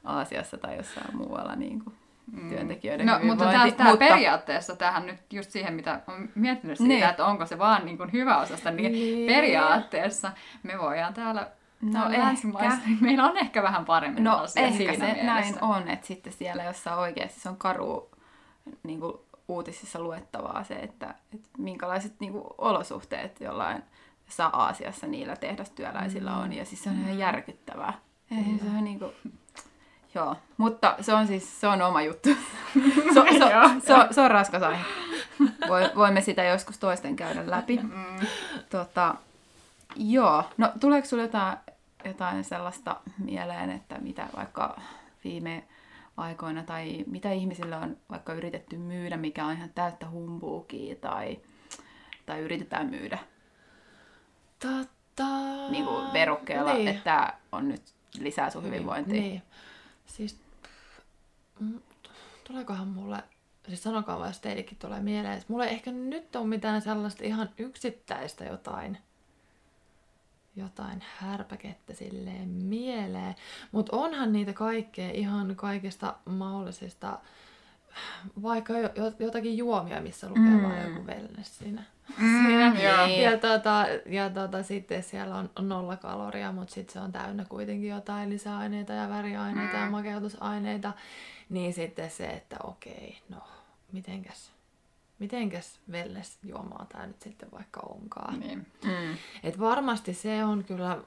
[0.04, 1.96] Aasiassa tai jossain muualla niin kuin
[2.32, 2.50] Mm.
[2.50, 4.06] työntekijöiden no, mutta tämä, tämä mutta...
[4.06, 7.10] periaatteessa tähän nyt just siihen, mitä on miettinyt siitä, niin.
[7.10, 10.32] että onko se vaan niin kuin hyvä osasta, niin, niin periaatteessa
[10.64, 11.48] me voidaan täällä
[11.82, 12.68] No ehkä.
[13.02, 15.26] Meillä on ehkä vähän paremmin no, asia ehkä siinä se mielessä.
[15.26, 18.10] näin on, että sitten siellä jossa oikeasti se on karu
[18.84, 19.14] niin kuin
[19.48, 23.84] uutisissa luettavaa se, että, että minkälaiset niin kuin, olosuhteet jollain
[24.28, 26.38] saa Aasiassa niillä tehdastyöläisillä mm.
[26.38, 26.54] on.
[26.54, 27.94] Ja siis se on ihan järkyttävää.
[28.30, 28.60] Mm.
[28.60, 29.14] Se on niin kuin,
[30.16, 32.30] Joo, mutta se on siis se on oma juttu.
[33.14, 33.48] So, so,
[33.88, 34.84] so, se on raskas aihe.
[35.96, 37.78] Voimme sitä joskus toisten käydä läpi.
[37.78, 38.28] Mm.
[38.70, 39.16] Tota,
[39.96, 41.58] joo, no tuleeko sinulle jotain,
[42.06, 44.82] jotain sellaista mieleen, että mitä vaikka
[45.24, 45.64] viime
[46.18, 51.40] aikoina tai mitä ihmisillä on vaikka yritetty myydä, mikä on ihan täyttä humbuukia tai,
[52.26, 53.20] tai yritetään myydä?
[54.66, 55.70] Totta.
[55.70, 56.88] Niin kuin verukkeella, niin.
[56.88, 57.82] että tämä on nyt
[58.20, 59.14] lisää sun hyvinvointia.
[59.14, 59.30] Niin.
[59.32, 59.44] niin.
[60.06, 60.40] Siis,
[61.60, 61.80] mm,
[62.48, 63.24] tuleekohan mulle,
[63.68, 67.24] siis sanokaa vaan, jos teillekin tulee mieleen, että mulla ei ehkä nyt ole mitään sellaista
[67.24, 68.98] ihan yksittäistä jotain,
[70.56, 73.36] jotain härpäkettä silleen mieleen.
[73.72, 77.20] Mutta onhan niitä kaikkea ihan kaikista mahdollisista
[78.42, 78.74] vaikka
[79.20, 80.64] jotakin juomia, missä lukee mm.
[80.64, 81.84] vaan joku wellness siinä.
[82.18, 82.82] Mm, siinä.
[82.84, 83.32] joo.
[83.32, 87.90] Ja, tota, ja tota, sitten siellä on, nolla kaloria, mutta sitten se on täynnä kuitenkin
[87.90, 89.84] jotain lisäaineita ja väriaineita mm.
[89.84, 90.94] ja makeutusaineita.
[91.50, 93.38] Niin sitten se, että okei, no
[93.92, 94.52] mitenkäs,
[95.20, 98.40] mitenkäs wellness juomaa tämä nyt sitten vaikka onkaan.
[98.40, 98.68] Niin.
[98.84, 99.18] Mm.
[99.44, 100.98] Et varmasti se on kyllä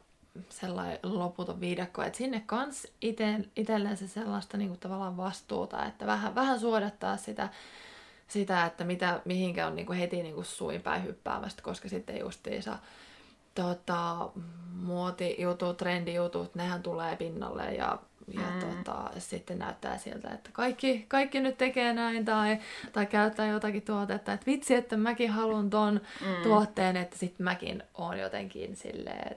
[0.48, 6.60] sellainen loputon viidakko, että sinne kans ite, itsellensä sellaista niinku tavallaan vastuuta, että vähän, vähän
[6.60, 7.48] suodattaa sitä,
[8.28, 12.78] sitä, että mitä, mihinkä on niinku heti niinku suin päin hyppäämästä, koska sitten justiinsa
[13.54, 14.28] tota,
[14.72, 17.98] muotijutut, trendijutut, nehän tulee pinnalle ja,
[18.34, 18.60] ja Mm.
[18.60, 22.58] tota, sitten näyttää siltä, että kaikki, kaikki nyt tekee näin tai,
[22.92, 26.42] tai käyttää jotakin tuotetta, että vitsi, että mäkin haluan ton Mm.
[26.42, 29.36] tuotteen, että sitten mäkin on jotenkin silleen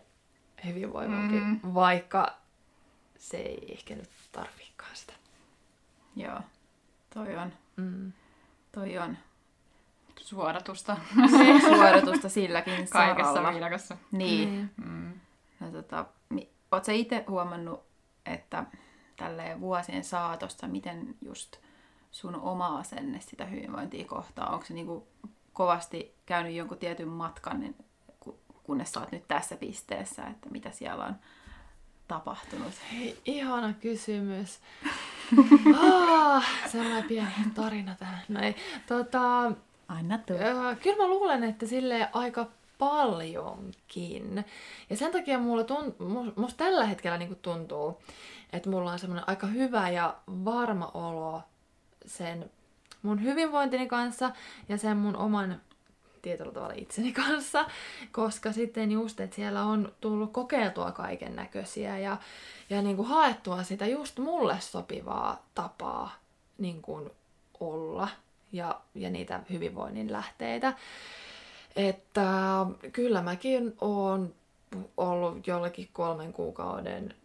[0.65, 1.59] hyvinvoivampi, Mm.
[1.73, 2.37] vaikka
[3.17, 5.13] se ei ehkä nyt tarvikaan sitä.
[6.15, 6.39] Joo,
[7.13, 8.11] toi on, Mm.
[8.71, 9.17] toi on
[10.21, 10.97] Suodatusta
[11.61, 13.51] suoritusta silläkin kaikessa saralla.
[13.51, 13.97] viidakossa.
[14.11, 14.69] Niin.
[14.85, 15.13] Mm.
[15.59, 16.05] No, tota,
[16.71, 17.83] oot sä itse huomannut,
[18.25, 18.65] että
[19.15, 21.57] tälleen vuosien saatossa, miten just
[22.11, 25.07] sun oma asenne sitä hyvinvointia kohtaa, onko se niinku
[25.53, 27.75] kovasti käynyt jonkun tietyn matkan, niin
[28.63, 31.15] kunnes sä oot nyt tässä pisteessä, että mitä siellä on
[32.07, 32.73] tapahtunut?
[32.91, 34.59] Hei, ihana kysymys.
[35.81, 38.21] ah, sellainen pieni tarina tähän.
[38.29, 38.55] Näin.
[38.87, 39.51] Tota,
[39.87, 40.19] Anna.
[40.29, 42.47] Öö, kyllä mä luulen, että sille aika
[42.77, 44.45] paljonkin.
[44.89, 48.01] Ja sen takia mulla tunt, mus- musta tällä hetkellä niinku tuntuu,
[48.53, 51.41] että mulla on semmoinen aika hyvä ja varma olo
[52.05, 52.51] sen
[53.01, 54.31] mun hyvinvointini kanssa
[54.69, 55.61] ja sen mun oman
[56.21, 57.65] tietyllä tavalla itseni kanssa,
[58.11, 62.17] koska sitten just, että siellä on tullut kokeiltua kaiken näköisiä ja,
[62.69, 66.11] ja niin kuin haettua sitä just mulle sopivaa tapaa
[66.57, 67.09] niin kuin
[67.59, 68.07] olla
[68.51, 70.73] ja, ja niitä hyvinvoinnin lähteitä.
[71.75, 74.33] Että kyllä mäkin oon
[74.97, 77.15] ollut jollakin kolmen kuukauden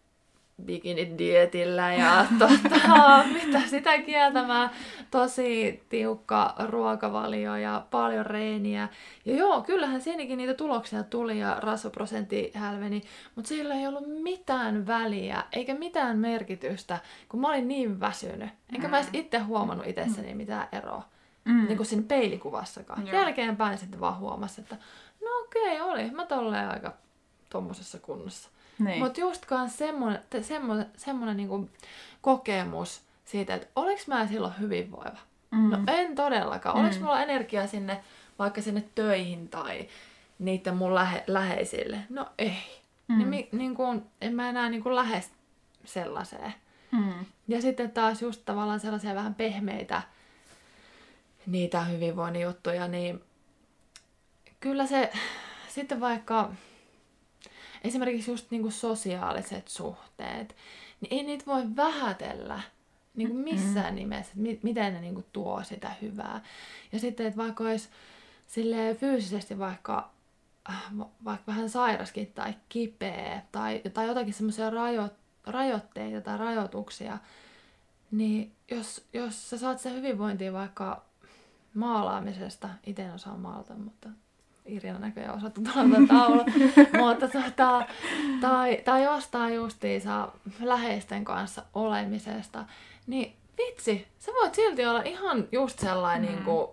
[0.65, 4.71] bikini-dietillä ja tota, mitä sitä kieltämään,
[5.11, 8.89] tosi tiukka ruokavalio ja paljon reeniä.
[9.25, 13.03] Ja joo, kyllähän siinäkin niitä tuloksia tuli ja rasvaprosentti hälveni,
[13.35, 18.51] mutta sillä ei ollut mitään väliä eikä mitään merkitystä, kun mä olin niin väsynyt.
[18.75, 21.03] Enkä mä edes itse huomannut itsessäni mitään eroa.
[21.45, 21.67] Mm.
[21.67, 23.07] Niin kuin siinä peilikuvassakaan.
[23.07, 23.17] Joo.
[23.17, 24.77] Jälkeenpäin sitten vaan huomasi, että
[25.25, 26.93] no okei, oli mä tolleen aika
[27.51, 28.51] tommosessa kunnossa.
[28.79, 28.99] Niin.
[28.99, 31.71] Mutta just kans semmonen, te- semmonen, semmonen niinku
[32.21, 35.19] kokemus siitä, että oliks mä silloin hyvinvoiva?
[35.51, 35.71] Mm.
[35.71, 36.77] No en todellakaan.
[36.81, 37.03] Oliks Mm.
[37.05, 38.01] mulla energiaa sinne,
[38.39, 39.89] vaikka sinne töihin tai
[40.39, 41.99] niiden mun lähe, läheisille?
[42.09, 42.57] No ei.
[43.09, 43.19] Mm.
[43.19, 45.31] Niin, mi, niin kun, en mä enää niin kun lähes
[45.85, 46.55] sellaiseen.
[46.93, 47.13] Mm.
[47.49, 50.03] Ja sitten taas just tavallaan sellaisia vähän pehmeitä
[51.47, 53.23] niitä hyvinvoinnin juttuja, niin
[54.61, 55.13] kyllä se
[55.69, 56.51] sitten vaikka
[57.85, 60.57] esimerkiksi just niinku sosiaaliset suhteet,
[61.01, 62.61] niin ei niitä voi vähätellä
[63.17, 63.97] niinku missään mm.
[63.97, 66.41] nimessä, että mi- miten ne niinku tuo sitä hyvää.
[66.93, 67.89] Ja sitten, että vaikka olisi
[69.01, 70.11] fyysisesti vaikka,
[70.71, 75.15] äh, va- vaikka vähän sairaskin tai kipeä tai, tai jotakin semmoisia rajo-
[75.47, 77.19] rajoitteita tai rajoituksia,
[78.11, 81.05] niin jos, jos sä saat sen hyvinvointia vaikka
[81.75, 84.09] maalaamisesta, itse en osaa maalata, mutta
[84.67, 86.45] Irina näköjään osaa tuolla taulu,
[86.99, 87.87] mutta tota,
[88.41, 90.29] tai, tai jostain justiinsa
[90.61, 92.65] läheisten kanssa olemisesta,
[93.07, 96.35] niin vitsi, sä voit silti olla ihan just sellainen mm.
[96.35, 96.69] niin kuin,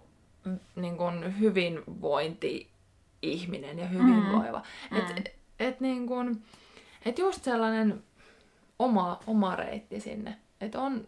[0.75, 4.61] niin kuin hyvinvointi-ihminen ja hyvinvoiva.
[4.91, 4.97] Mm.
[4.97, 6.43] Et, et, et, niin kuin,
[7.05, 8.03] et just sellainen
[8.79, 10.37] oma, oma reitti sinne.
[10.61, 11.07] Että on,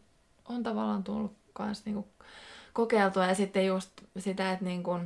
[0.50, 2.08] on tavallaan tullut kans niinku
[2.74, 5.00] kokeiltua ja sitten just sitä, että niinku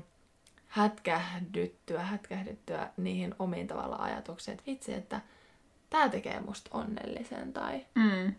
[0.69, 5.21] hätkähdyttyä, hätkähdyttyä niihin omiin tavalla ajatuksiin, että vitsi, että
[5.89, 8.34] tämä tekee musta onnellisen tai Mm.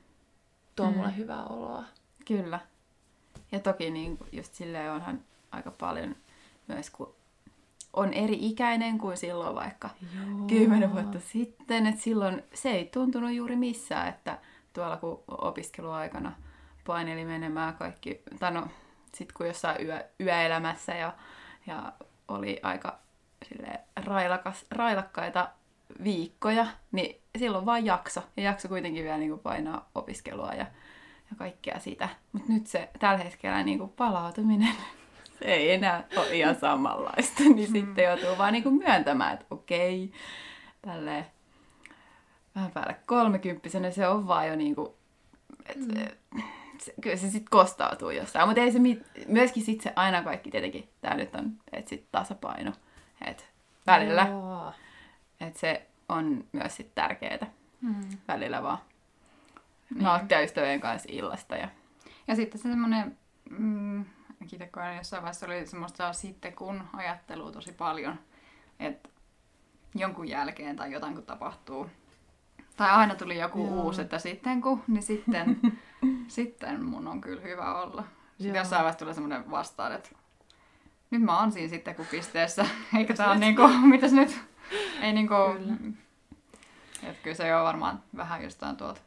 [0.76, 0.96] tuo Mm.
[0.96, 1.84] mulle hyvää oloa.
[2.26, 2.60] Kyllä.
[3.52, 6.16] Ja toki niin just silleen onhan aika paljon
[6.68, 7.14] myös, kun
[7.92, 9.90] on eri ikäinen kuin silloin vaikka
[10.48, 11.86] kymmenen vuotta sitten.
[11.86, 14.38] Että silloin se ei tuntunut juuri missään, että
[14.72, 16.32] tuolla kun opiskeluaikana
[16.86, 18.66] paineli menemään kaikki, tai no
[19.14, 21.12] sit kun jossain yö, yöelämässä ja,
[21.66, 21.92] ja
[22.30, 22.98] oli aika
[23.48, 25.48] silleen, railakas, railakkaita
[26.04, 28.22] viikkoja, niin silloin vaan jakso.
[28.36, 30.66] Ja jakso kuitenkin vielä niin kuin painaa opiskelua ja,
[31.30, 32.08] ja kaikkea sitä.
[32.32, 34.74] Mutta nyt se tällä hetkellä niin kuin palautuminen,
[35.38, 37.42] se ei enää ole ihan samanlaista.
[37.42, 40.12] Niin sitten joutuu vaan niin kuin myöntämään, että okei,
[40.82, 41.26] tälleen
[42.54, 44.88] vähän päälle kolmekymppisenä se on vaan jo niin kuin,
[45.66, 46.42] et, mm.
[46.84, 48.48] Se, kyllä se sitten kostautuu jossain.
[48.48, 52.08] Mutta ei se mit, myöskin sitten se aina kaikki tietenkin, tämä nyt on, että sitten
[52.12, 52.72] tasapaino,
[53.26, 53.44] että
[53.86, 54.72] välillä, Joo.
[55.40, 58.00] että se on myös sitten tärkeää Mm.
[58.28, 58.78] välillä vaan
[59.90, 60.04] Niin.
[60.04, 61.68] nauttia ystävien kanssa illasta ja
[62.28, 63.18] Ja sitten se semmoinen,
[63.50, 64.04] mm,
[64.52, 68.20] itse koen jossain vaiheessa oli semmoista sitten kun ajattelua tosi paljon,
[68.80, 69.08] että
[69.94, 71.90] jonkun jälkeen tai jotain kun tapahtuu.
[72.80, 73.82] Tai aina tuli joku Joo.
[73.82, 75.60] uusi, että sitten kun, niin sitten,
[76.28, 78.04] sitten mun on kyllä hyvä olla.
[78.30, 78.56] Sitten Joo.
[78.56, 80.10] jossain vaiheessa tulee semmoinen vastaan, että
[81.10, 82.66] nyt mä oon siinä sitten kun pisteessä,
[82.98, 84.40] eikä tää on niinku, mitäs nyt,
[85.00, 85.74] ei niinku, Kyllä.
[87.02, 89.00] että kyllä se on varmaan vähän jostain tuolta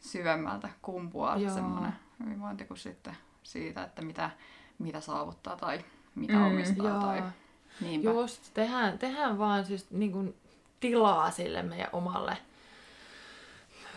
[0.00, 1.54] syvemmältä kumpuaa Joo.
[1.54, 1.92] semmoinen
[2.24, 4.30] hyvinvointi kuin sitten siitä, että mitä,
[4.78, 7.00] mitä saavuttaa tai mitä Mm, omistaa Joo.
[7.00, 7.22] tai...
[7.80, 8.10] niinpä.
[8.10, 10.34] Just, tehdään, tehdään vaan siis niin kuin
[10.80, 12.36] tilaa sille meidän omalle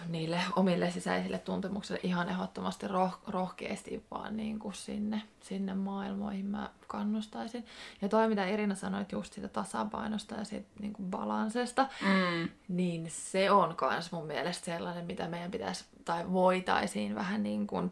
[0.07, 6.69] niille omille sisäisille tuntemuksille ihan ehdottomasti roh- rohkeasti vaan niin kuin sinne, sinne maailmoihin mä
[6.87, 7.65] kannustaisin.
[8.01, 13.11] Ja toi, mitä Irina sanoi just siitä tasapainosta ja siitä niin kuin balansesta, Mm, niin
[13.11, 17.91] se on kans mun mielestä sellainen, mitä meidän pitäisi tai voitaisiin vähän niin kuin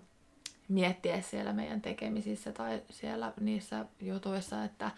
[0.67, 4.91] miettiä siellä meidän tekemisissä tai siellä niissä jutuissa, että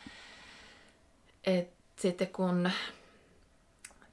[1.43, 2.71] et sitten kun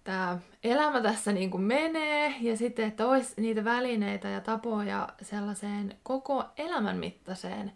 [0.08, 5.96] tämä elämä tässä niin kuin menee ja sitten, että olisi niitä välineitä ja tapoja sellaiseen
[6.02, 7.72] koko elämän mittaiseen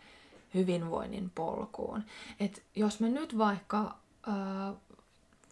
[0.54, 2.04] hyvinvoinnin polkuun.
[2.40, 4.72] Et jos me nyt vaikka, ää,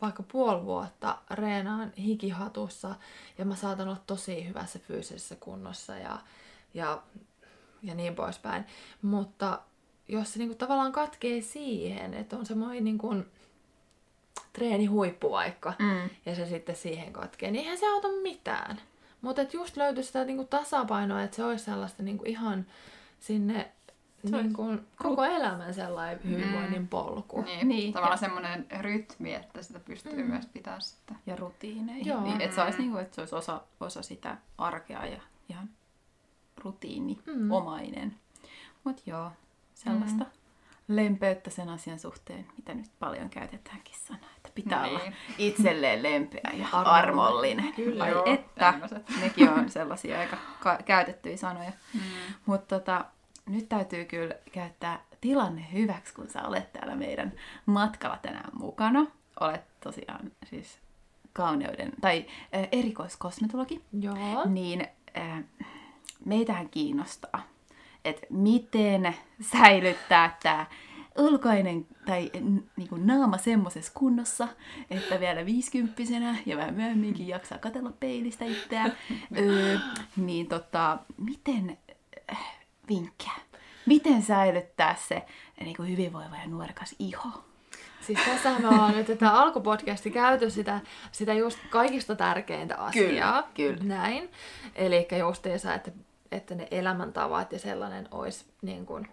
[0.02, 2.94] vaikka puoli vuotta reenaan hikihatussa
[3.38, 6.18] ja mä saatan olla tosi hyvässä fyysisessä kunnossa ja,
[6.74, 7.02] ja,
[7.82, 8.64] ja niin poispäin,
[9.02, 9.60] mutta
[10.08, 12.98] jos se niinku tavallaan katkee siihen, että on semmoinen
[14.50, 18.80] niinku treenihuippu vaikka, mm, ja se sitten siihen katkee, niin eihän se auta mitään.
[19.20, 22.66] Mutta just löytyisi sitä niinku tasapainoa, että se olisi sellaista niinku ihan
[23.20, 23.70] sinne
[24.30, 24.62] Se niinku,
[24.96, 27.42] koko elämän sellainen hyvinvoinnin polku.
[27.42, 30.30] Niin, Niin, tavallaan ja- semmoinen rytmi, että sitä pystyy Mm.
[30.30, 31.16] myös pitämään sitten.
[31.26, 32.06] ja rutiineihin.
[32.06, 32.20] Joo.
[32.22, 35.68] Niin, että se olisi, niinku, että se olisi osa, osa sitä arkea ja ihan
[36.56, 38.08] rutiiniomainen.
[38.08, 38.14] Mm.
[38.84, 39.30] Mutta joo,
[39.74, 40.96] sellaista mm.
[40.96, 45.00] lempeyttä sen asian suhteen, mitä nyt paljon käytetäänkin sanaa, että pitää Niin.
[45.00, 46.92] olla itselleen lempeä ja Armollinen.
[46.94, 47.72] armollinen.
[47.72, 48.04] Kyllä.
[48.04, 49.02] Ai Joo, että, tämmöset.
[49.20, 51.72] nekin on sellaisia aika ka- käytettyjä sanoja.
[51.94, 52.00] Mm.
[52.46, 53.04] Mutta tota,
[53.46, 57.32] nyt täytyy kyllä käyttää tilanne hyväksi, kun sä olet täällä meidän
[57.66, 59.06] matkalla tänään mukana.
[59.40, 60.78] Olet tosiaan siis
[61.32, 64.44] kauneuden tai äh, erikoiskosmetologi, Joo.
[64.48, 64.86] niin
[65.18, 65.44] äh,
[66.24, 67.42] meitähän kiinnostaa,
[68.04, 70.66] että miten säilyttää tämä
[71.18, 74.48] ulkoinen tai n- niinku naama semmoisessa kunnossa,
[74.90, 78.92] että vielä viisikymppisenä ja vähän myöhemminkin jaksaa katella peilistä itseään.
[79.38, 79.78] öö,
[80.16, 81.78] niin tota, miten
[82.32, 82.38] äh,
[82.88, 83.32] vinkkejä?
[83.86, 85.22] Miten säilyttää se
[85.60, 87.28] niinku hyvinvoiva ja nuorekas iho?
[88.00, 90.80] Siis tässähän me ollaan nyt tätä alkupodcasti käyty sitä,
[91.12, 93.42] sitä just kaikista tärkeintä asiaa.
[93.42, 93.94] Kyllä, kyllä.
[93.94, 94.30] Näin.
[94.74, 95.90] Eli justiinsa, että,
[96.32, 99.08] että ne elämäntavat ja sellainen olisi niin kuin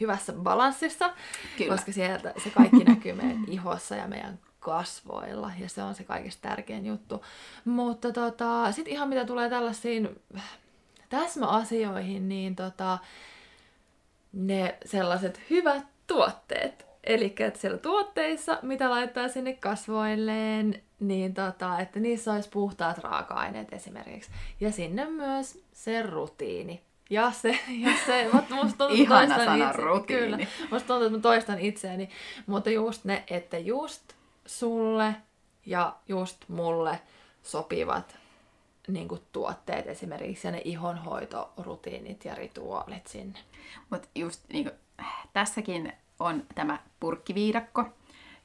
[0.00, 1.14] hyvässä balanssissa.
[1.58, 1.72] Kyllä.
[1.72, 5.52] Koska sieltä se kaikki näkyy meidän ihossa ja meidän kasvoilla.
[5.58, 7.24] Ja se on se kaikista tärkein juttu.
[7.64, 10.20] Mutta tota, sitten ihan mitä tulee tällaisiin
[11.08, 12.98] täsmäasioihin, niin tota,
[14.32, 16.86] ne sellaiset hyvät tuotteet.
[17.04, 23.72] Eli että siellä tuotteissa, mitä laittaa sinne kasvoilleen, niin tota, että niissä olisi puhtaat raaka-aineet
[23.72, 24.30] esimerkiksi.
[24.60, 26.85] Ja sinne myös se rutiini.
[27.10, 30.22] Ja se, ja se, mutta musta tuntuu, että Ihana toistan sana, itse- rutiini.
[30.22, 30.38] Kyllä,
[30.70, 32.08] musta tuntuu, että mä toistan itseäni.
[32.46, 34.02] Mutta just ne, että just
[34.46, 35.14] sulle
[35.66, 37.00] ja just mulle
[37.42, 38.16] sopivat
[38.88, 43.38] niin kuin tuotteet esimerkiksi ja ne ihonhoitorutiinit ja rituaalit sinne.
[43.90, 44.70] Mutta just niinku,
[45.32, 47.84] tässäkin on tämä purkkiviidakko.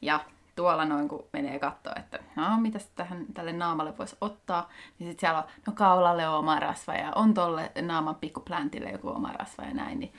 [0.02, 0.20] Ja
[0.62, 4.70] tuolla noin kun menee katsoa, että no mitäs tähän, tälle naamalle voisi ottaa,
[5.00, 9.10] niin sitten siellä on, no kaulalle on oma rasva ja on tolle naaman pikkupläntille joku
[9.10, 10.14] oma rasva ja näin, niin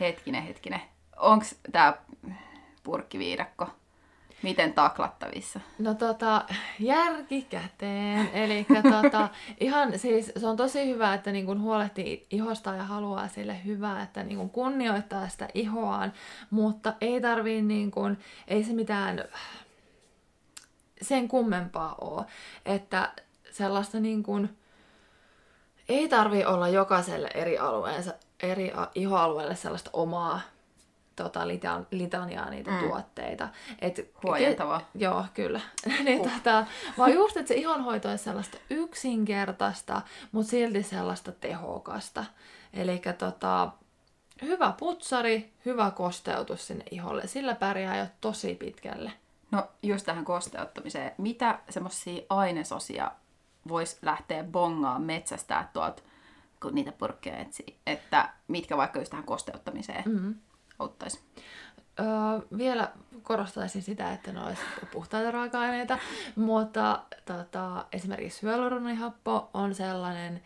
[0.00, 0.80] hetkinen, hetkinen.
[1.16, 2.02] Onks tää
[2.82, 3.68] purkkiviidakko
[4.42, 5.60] miten taklattavissa?
[5.78, 6.44] No tota,
[6.78, 8.30] järki käteen.
[8.32, 9.28] Eli tota,
[9.60, 14.02] ihan siis se on tosi hyvä, että niin kun huolehtii ihosta ja haluaa sille hyvää,
[14.02, 16.12] että niin kun kunnioittaa sitä ihoaan,
[16.50, 19.24] mutta ei tarvii niin kun, ei se mitään
[21.02, 22.24] sen kummempaa ole,
[22.64, 23.12] että
[23.50, 24.48] sellaista niin kun,
[25.88, 30.40] ei tarvi olla jokaiselle eri alueensa, eri a- ihoalueelle sellaista omaa
[31.16, 32.78] tota, litan, litaniaa niitä mm.
[32.78, 33.48] tuotteita.
[33.80, 34.80] Et, Huojentavaa.
[34.80, 35.60] Ke, joo, kyllä.
[36.04, 36.30] niin, uh.
[36.32, 36.66] tota,
[36.98, 42.24] vaan just, että se ihonhoito olisi sellaista yksinkertaista, mutta silti sellaista tehokasta.
[42.72, 43.70] Eli tota,
[44.42, 47.26] hyvä putsari, hyvä kosteutus sinne iholle.
[47.26, 49.12] Sillä pärjää jo tosi pitkälle.
[49.50, 51.12] No just tähän kosteuttamiseen.
[51.18, 53.10] Mitä semmoisia ainesosia
[53.68, 56.02] voisi lähteä bongaa metsästää tuolta,
[56.62, 57.76] kun niitä purkkeja etsii?
[57.86, 60.34] Että mitkä vaikka just tähän kosteuttamiseen mm-hmm.
[60.78, 61.20] auttaisi?
[62.00, 62.06] Öö,
[62.58, 65.98] vielä korostaisin sitä, että ne olisi puhtaita raaka-aineita,
[66.36, 70.42] mutta tota, esimerkiksi hyaluronihappo on sellainen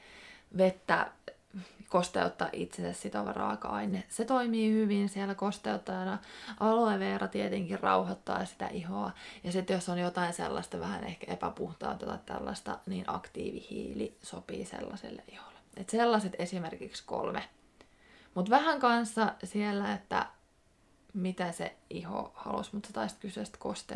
[0.57, 1.11] vettä
[1.95, 4.05] kosteuttaa itsensä sitova raaka-aine.
[4.09, 6.19] Se toimii hyvin siellä kosteuttajana.
[6.61, 9.11] Aloe vera tietenkin rauhoittaa sitä ihoa.
[9.45, 15.23] Ja sitten jos on jotain sellaista vähän ehkä epäpuhtaa tai tällaista, niin aktiivihiili sopii sellaiselle
[15.33, 15.59] iholle.
[15.77, 17.49] Et sellaiset esimerkiksi kolme.
[18.35, 20.27] Mutta vähän kanssa siellä, että
[21.13, 23.45] mitä se iho halusi, mutta sä taisit kysyä.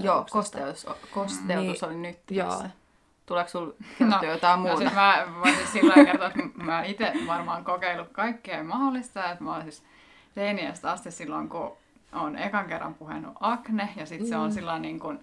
[0.01, 2.51] Joo, kosteus, kosteutus niin, oli nyt joo.
[2.51, 2.71] tässä.
[3.27, 4.75] Tuleeko sinulla no, jotain muuta?
[4.75, 9.31] No siis mä voisin sillä kertoa, että mä itse varmaan kokeillut kaikkea mahdollista.
[9.31, 9.85] Että mä oon siis
[10.35, 11.77] teiniästä asti silloin, kun
[12.13, 13.89] on ekan kerran puhunut akne.
[13.97, 14.31] Ja sitten mm.
[14.31, 14.55] se on mm.
[14.55, 15.21] sillä niin kuin,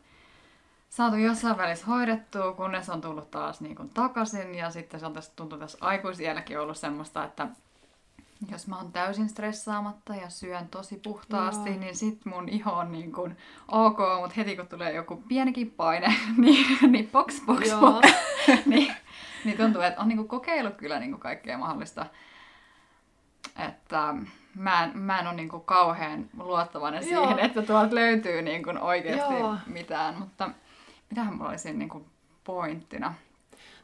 [0.89, 4.56] saatu jossain välissä hoidettua, kunnes on tullut taas niin kuin takaisin.
[4.56, 7.48] Ja sitten se on tässä, tuntuu tässä aikuisielläkin ollut semmoista, että
[8.52, 11.80] jos mä oon täysin stressaamatta ja syön tosi puhtaasti, Joo.
[11.80, 16.15] niin sit mun iho on niin kuin ok, mutta heti kun tulee joku pienikin paine,
[16.38, 18.08] niin, niin box, box, box,
[18.65, 18.93] niin,
[19.45, 22.05] niin tuntuu, että on niin kuin kokeillut kyllä niin kuin kaikkea mahdollista.
[23.67, 24.15] Että
[24.55, 27.25] mä en, mä en ole niin kuin kauhean luottavainen Joo.
[27.25, 29.55] siihen, että tuolta löytyy niin kuin oikeasti Joo.
[29.67, 30.49] mitään, mutta
[31.10, 32.05] mitähän mulla olisi niin kuin
[32.43, 33.13] pointtina?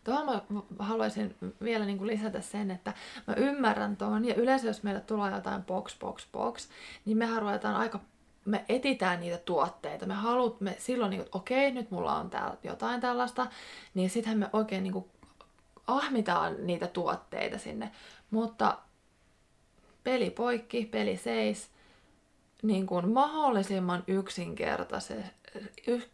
[0.04, 2.94] Tuohon mä haluaisin vielä niin kuin lisätä sen, että
[3.28, 6.70] mä ymmärrän tuon, ja yleensä jos meille tulee jotain box, box, box,
[7.06, 8.00] niin me ruvetaan aika
[8.46, 10.06] me etitään niitä tuotteita.
[10.06, 13.48] Me haluat, me silloin niin, että okei, nyt mulla on täällä jotain tällaista,
[13.94, 15.06] niin sittenhän me oikein niin kuin
[15.92, 17.92] ahmitaan niitä tuotteita sinne.
[18.32, 18.78] Mutta
[20.04, 21.70] peli poikki, peli seis,
[22.64, 24.04] niin kuin mahdollisimman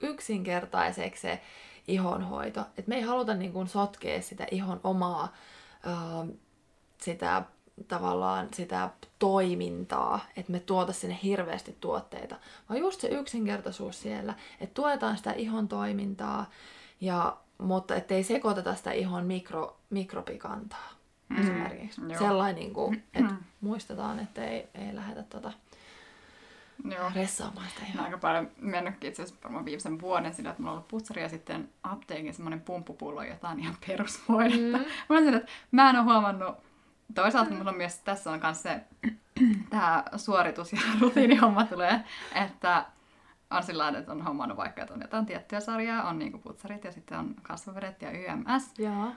[0.01, 1.41] yksinkertaiseksi se
[1.87, 2.61] ihonhoito.
[2.77, 5.33] Et me ei haluta niin kuin sotkea sitä ihon omaa
[7.01, 7.43] sitä
[7.87, 12.35] tavallaan sitä toimintaa, että me tuota sinne hirveästi tuotteita,
[12.69, 16.49] vaan just se yksinkertaisuus siellä, että tuetaan sitä ihon toimintaa,
[17.01, 20.89] ja, mutta ettei sekoiteta sitä ihon mikro, mikropikantaa
[21.29, 22.01] mm, esimerkiksi.
[22.01, 22.19] Joo.
[22.19, 23.37] Sellainen, niin kuin, että mm.
[23.61, 25.51] muistetaan, että ei, ei lähdetä tota,
[26.83, 27.11] Joo.
[27.15, 28.05] ressaamaan sitä ihan.
[28.05, 31.29] aika paljon mennytkin itse asiassa varmaan viimeisen vuoden sillä, että mulla on ollut putsari ja
[31.29, 34.77] sitten apteekin semmoinen pumppupullo, jotain ihan perusvoidetta.
[34.77, 34.85] Mm.
[35.09, 36.55] mä, olen että mä en ole huomannut,
[37.15, 37.57] toisaalta mm.
[37.57, 38.81] mulla on myös, tässä on myös se,
[39.69, 42.03] tämä suoritus ja rutiinihomma tulee,
[42.35, 42.85] että
[43.51, 46.91] on sillä että on hommannut vaikka, että on jotain tiettyä sarjaa, on niinku putsarit ja
[46.91, 48.79] sitten on kasvovedet ja YMS.
[48.79, 49.11] Joo.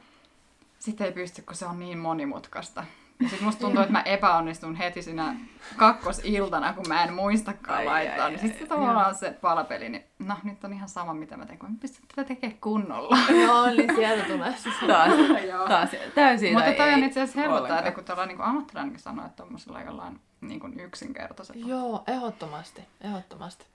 [0.79, 2.85] Sitten ei pysty, kun se on niin monimutkaista.
[3.21, 5.37] Ja sit musta tuntuu, että mä epäonnistun heti siinä
[5.77, 8.25] kakkosiltana, kun mä en muistakaan ai, laittaa.
[8.25, 11.59] Ai, niin sitten tavallaan se palapeli, niin no nyt on ihan sama, mitä mä teen,
[11.59, 13.17] kun mä pystyn tätä tekemään kunnolla.
[13.29, 15.13] Joo, niin sieltä tulee se taas,
[15.69, 19.37] taas täysin Mutta toi on itse asiassa helpottaa, että kun tuolla niin ammattilainenkin sanoo, että
[19.37, 21.67] tuommoisella jollain niin yksinkertaisella.
[21.67, 23.67] Joo, ehdottomasti, ehdottomasti.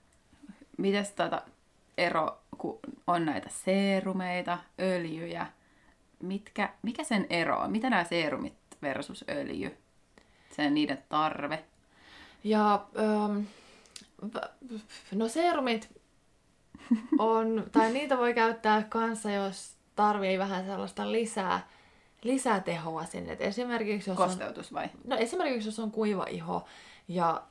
[0.76, 1.42] Mites tätä
[1.98, 5.46] ero, kun on näitä seerumeita, öljyjä,
[6.22, 7.70] mitkä, mikä sen ero on?
[7.72, 9.76] Mitä nämä seerumit versus öljy,
[10.56, 11.64] sen niiden tarve.
[12.44, 13.40] Ja ähm,
[15.12, 16.00] no serumit
[17.18, 21.68] on, tai niitä voi käyttää kanssa, jos tarvii vähän sellaista lisää,
[22.22, 23.32] lisätehoa sinne.
[23.32, 24.88] Et esimerkiksi jos Kosteutus on, vai?
[25.04, 26.64] No esimerkiksi jos on kuiva iho
[27.08, 27.42] ja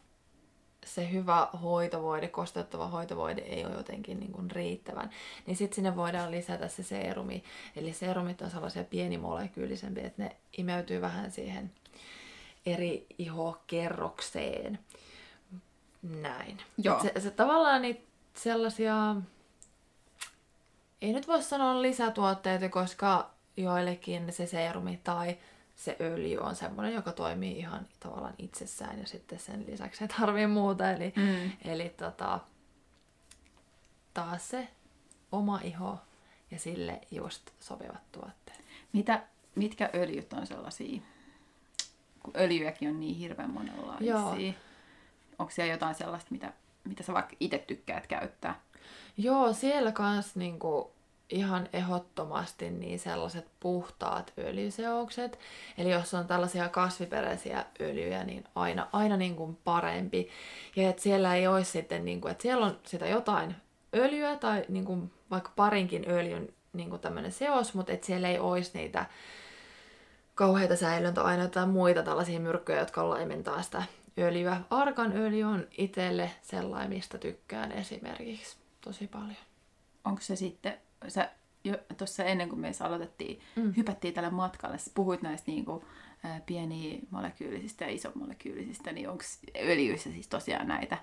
[0.86, 5.10] se hyvä hoitovoide, kosteuttava hoitovoide ei ole jotenkin niin kuin riittävän,
[5.46, 7.44] niin sitten sinne voidaan lisätä se seerumi.
[7.76, 11.72] Eli seerumit on sellaisia pienimolekyylisempiä, että ne imeytyy vähän siihen
[12.66, 14.80] eri ihokerrokseen.
[16.04, 16.58] Näin.
[16.78, 17.02] Joo.
[17.02, 18.02] se, se tavallaan niitä
[18.34, 19.16] sellaisia,
[21.02, 25.38] ei nyt voi sanoa lisätuotteita, koska joillekin se seerumi tai
[25.76, 30.48] se öljy on semmoinen, joka toimii ihan tavallaan itsessään ja sitten sen lisäksi ei tarvii
[30.48, 30.92] muuta.
[30.92, 31.52] Eli, mm.
[31.66, 32.40] eli tota,
[34.14, 34.68] taas se
[35.32, 35.98] oma iho
[36.52, 38.66] ja sille just sopivat tuotteet.
[38.94, 39.24] Mitä,
[39.56, 41.02] mitkä öljyt on sellaisia?
[42.24, 44.08] Kun öljyjäkin on niin hirveän monenlaisia.
[44.08, 44.36] Joo.
[45.40, 46.54] Onko siellä jotain sellaista, mitä,
[46.84, 48.60] mitä sä vaikka itse tykkäät käyttää?
[49.18, 50.95] Joo, siellä kans niinku,
[51.30, 55.40] ihan ehdottomasti niin sellaiset puhtaat öljyseokset.
[55.78, 60.30] Eli jos on tällaisia kasviperäisiä öljyjä, niin aina, aina niin kuin parempi.
[60.76, 63.56] Ja että siellä ei olisi sitten, niin kuin, että siellä on sitä jotain
[63.96, 68.40] öljyä tai niin kuin vaikka parinkin öljyn niin kuin tämmöinen seos, mutta että siellä ei
[68.40, 69.06] olisi niitä
[70.36, 73.84] kauheita säilöntäaineita tai muita tällaisia myrkkyjä, jotka laimentaa sitä
[74.18, 74.62] öljyä.
[74.70, 79.36] Arkan öljy on itselle sellainen, mistä tykkään esimerkiksi tosi paljon.
[80.06, 80.78] Onko se sitten,
[81.10, 81.30] sä
[81.64, 83.74] jo tuossa ennen kuin me aloitettiin, mm.
[83.78, 85.84] hypättiin tälle matkalle, sä puhuit näistä niinku,
[86.24, 89.24] ää, pieniä molekyylisistä ja isomolekyylisistä, niin onko
[89.62, 90.98] öljyissä siis tosiaan näitä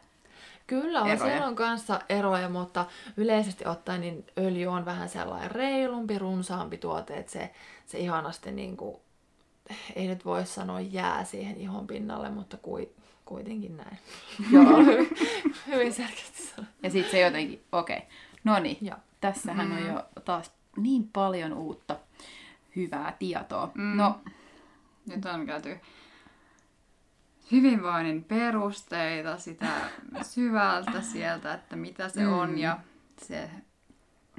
[0.66, 1.30] Kyllä on, eroja?
[1.30, 2.86] siellä on kanssa eroja, mutta
[3.16, 7.50] yleisesti ottaen niin öljy on vähän sellainen reilumpi, runsaampi tuote, että se,
[7.86, 8.96] se ihanasti niin kuin,
[9.96, 12.90] ei nyt voi sanoa jää siihen ihon pinnalle, mutta kui,
[13.24, 13.98] kuitenkin näin.
[14.52, 14.64] Joo,
[15.66, 16.74] hyvin selkeästi sanottu.
[16.82, 18.08] Ja sitten se jotenkin, okei, okay.
[18.44, 18.98] no niin, Joo.
[19.22, 19.72] Tässähän mm.
[19.76, 21.96] on jo taas niin paljon uutta
[22.76, 23.70] hyvää tietoa.
[23.74, 23.96] Mm.
[23.96, 24.20] No,
[25.06, 25.80] Nyt on käyty
[27.52, 29.66] hyvinvoinnin perusteita, sitä
[30.22, 32.32] syvältä sieltä, että mitä se Mm.
[32.32, 32.78] on ja
[33.22, 33.50] se,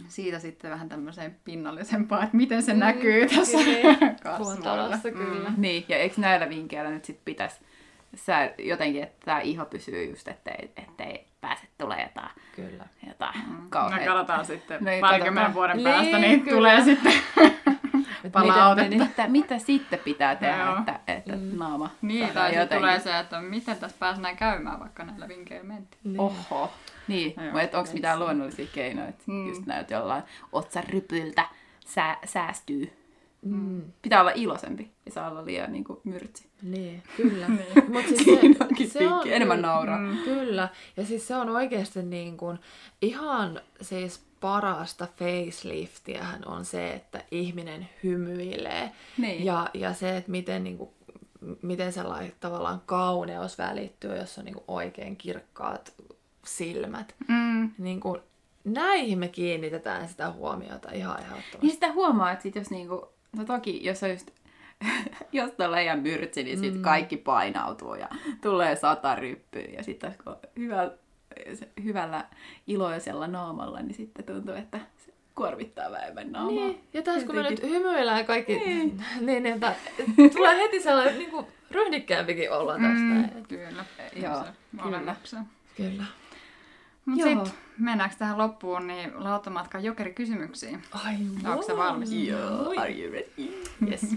[0.08, 3.58] siitä sitten vähän tämmöiseen pinnallisempaan, että miten se näkyy tässä.
[4.38, 5.54] Kuontalossa kyllä.
[5.58, 7.60] niin, ja eikö näillä vinkkeillä nyt sitten pitäisi
[8.16, 12.86] sä jotenkin, että tämä iho pysyy just, ettei, ettei pääse tulee jotain, Kyllä.
[13.08, 13.54] jotain Mm.
[13.54, 14.06] No kauheaa.
[14.14, 15.54] katsotaan sitten No ei parikymmenen katsotaan.
[15.54, 16.56] vuoden Niin, päästä, niin kyllä.
[16.58, 17.14] tulee sitten
[18.24, 18.76] Et Palautetta.
[18.90, 19.10] miten meni?
[19.10, 20.78] Mitä, mitä sitten pitää tehdä, Joo.
[20.80, 21.58] että, että Mm.
[21.58, 26.02] naama Niin, tai sitten tulee se, että miten tässä pääsee käymään, vaikka näillä vinkkeillä mentiin.
[26.04, 26.20] Niin.
[26.20, 26.72] Oho.
[27.08, 27.62] Niin, Joo.
[27.62, 29.48] mutta onko mitään luonnollisia keinoja, että Mm.
[29.48, 31.46] just näyt jollain otsarypyltä
[31.86, 32.94] sää, säästyy.
[33.44, 33.82] Mm.
[34.02, 36.48] Pitää olla iloisempi, ei saa olla liian niin kuin, myrtsi.
[36.62, 37.48] Niin, kyllä.
[37.76, 37.92] Niin.
[37.92, 38.28] Mut siis
[38.62, 40.00] onkin se on enemmän kyllä- nauraa.
[40.00, 40.18] Mm.
[40.18, 40.70] Kyllä.
[40.98, 42.60] Ja siis se on oikeasti niin kuin,
[43.02, 48.92] ihan siis parasta faceliftiähän on se, että ihminen hymyilee.
[49.18, 49.46] Niin.
[49.46, 50.90] Ja, ja se, että miten, niin kuin,
[51.62, 55.94] miten sellainen tavallaan kauneus välittyy, jos on niin kuin oikein kirkkaat
[56.46, 57.16] silmät.
[57.28, 57.72] Mm.
[57.78, 58.22] Niin kuin,
[58.64, 61.58] näihin me kiinnitetään sitä huomiota ihan ehdottomasti.
[61.62, 64.32] Niin sitä huomaa, että sit jos niinku, no toki jos on just,
[65.32, 66.82] jos on liian myrtsi, niin sit Mm.
[66.82, 68.08] kaikki painautuu ja
[68.42, 70.92] tulee sata ryppyä ja sitten kun on hyvällä,
[71.84, 72.26] hyvällä
[72.68, 76.52] iloisella naamalla, niin sitten tuntuu, että se kuormittaa vähemmän naamaa.
[76.52, 77.76] Niin, ja tässä kun me nyt Jotenkin.
[77.80, 79.04] hymyillään kaikki, Niin.
[79.22, 79.76] niin, niin että
[80.34, 83.36] tulee heti sellainen niin kuin ryhdikkäämpikin olla tästä.
[83.36, 83.46] Mm.
[83.48, 83.86] Kyllä.
[84.16, 84.84] Joo, kyllä.
[84.84, 85.44] olennakseen.
[85.78, 86.04] Kyllä.
[87.06, 87.46] Mut Joo.
[87.46, 90.82] sit mennäänkö tähän loppuun, niin lautamatkan jokerikysymyksiin.
[90.92, 92.12] Ai, Onko se valmis?
[92.12, 93.64] Joo, are you ready?
[93.92, 94.06] Yes.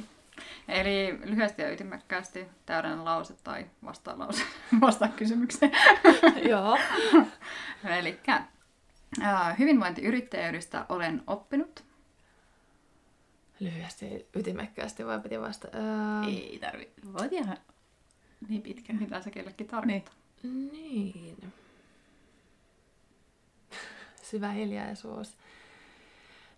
[0.68, 4.42] Eli lyhyesti ja ytimekkäästi täydellinen lause tai vastalause
[4.80, 5.72] vastaa kysymykseen.
[6.50, 6.78] Joo.
[7.84, 8.20] Eli
[9.58, 11.84] hyvinvointiyrittäjyydestä olen oppinut.
[13.60, 15.68] Lyhyesti, ytimekkäästi vai piti vasta?
[15.74, 16.90] Öö, Ei tarvi.
[17.12, 17.56] Voit ihan
[18.48, 18.98] niin pitkään.
[18.98, 20.14] Mitä se kellekin tarkoittaa.
[20.42, 21.52] niin.
[24.30, 25.36] Syvä hiljaisuus.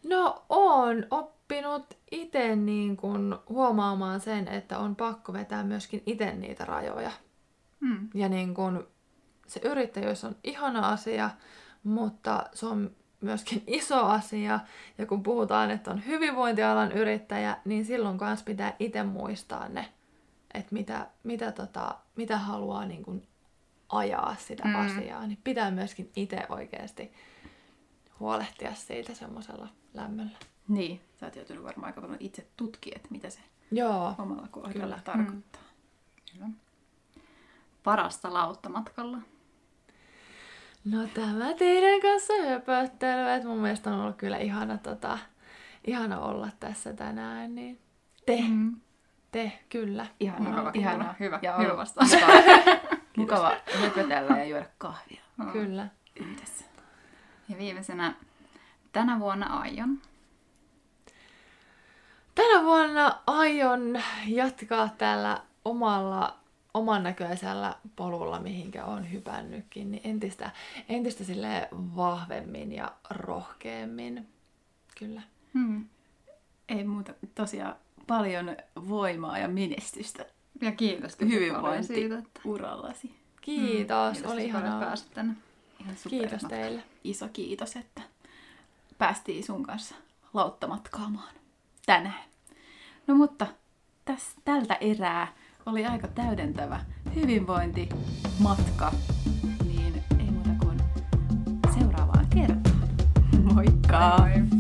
[0.05, 6.65] No, on oppinut itse niin kun huomaamaan sen, että on pakko vetää myöskin itse niitä
[6.65, 7.11] rajoja.
[7.81, 8.09] Mm.
[8.15, 8.89] Ja niin kun,
[9.47, 11.31] se yrittäjyys on ihana asia,
[11.83, 12.91] mutta se on
[13.21, 14.61] myöskin iso asia.
[14.99, 19.89] Ja kun puhutaan, että on hyvinvointialan yrittäjä, niin silloin kanssa pitää itse muistaa ne,
[20.55, 23.23] että mitä, mitä, tota, mitä haluaa niin kun
[23.89, 24.75] ajaa sitä mm.
[24.75, 25.27] asiaa.
[25.27, 27.13] Niin pitää myöskin itse oikeasti
[28.21, 30.39] huolehtia siitä semmoisella lämmöllä.
[30.69, 33.41] Niin, sä oot joutunut varmaan aika paljon itse tutkia, että mitä se
[33.71, 34.99] Joo, omalla kohdalla Kyllä.
[35.05, 35.63] tarkoittaa.
[36.33, 36.49] Kyllä.
[37.85, 39.19] Parasta lauttamatkalla.
[40.85, 45.19] No tämä teidän kanssa höpöttely, että mun mielestä on ollut kyllä ihana, tota,
[45.87, 47.79] ihana olla tässä tänään, niin
[48.27, 48.77] te, Mm.
[49.33, 50.07] te, kyllä.
[50.21, 50.99] Ihanaa, Mukava ihanaa.
[50.99, 51.15] kuulla.
[51.21, 52.13] Hyvä, ja hyvä vastaus.
[52.13, 52.33] Mukava,
[53.17, 53.53] mukava
[53.83, 55.51] höpötellä ja juoda kahvia Mm.
[55.53, 55.89] Kyllä.
[56.17, 56.65] yhdessä.
[57.49, 58.15] Ja viimeisenä,
[58.93, 59.99] tänä vuonna aion.
[62.35, 66.39] Tänä vuonna aion jatkaa tällä omalla
[66.75, 70.51] oman näköisellä polulla, mihinkä on hypännytkin, niin entistä,
[70.89, 74.29] entistä sille vahvemmin ja rohkeammin.
[74.99, 75.23] Kyllä.
[75.55, 75.85] Hmm.
[76.69, 77.77] Ei muuta, tosiaan
[78.07, 78.57] paljon
[78.89, 80.27] voimaa ja menestystä
[80.61, 83.15] Ja kiitos paljon hyvinvointi siitä, että urallasi.
[83.41, 84.81] Kiitos, kiitos oli ihanaa.
[84.81, 85.35] pääsit tänne.
[85.81, 86.49] Ihan Kiitos supermatka.
[86.49, 86.83] teille.
[87.05, 88.03] Iso kiitos, että
[88.99, 89.95] päästiin sun kanssa
[90.35, 91.35] lauttamatkaamaan
[91.87, 92.25] tänään.
[93.07, 93.47] No mutta
[94.05, 95.33] täs, tältä erää
[95.67, 96.81] oli aika täydentävä
[97.15, 98.93] hyvinvointimatka,
[99.65, 100.81] niin ei muuta kuin
[101.79, 102.89] seuraavaan kertaan.
[103.55, 104.17] Moikka!
[104.19, 104.58] Moi moi!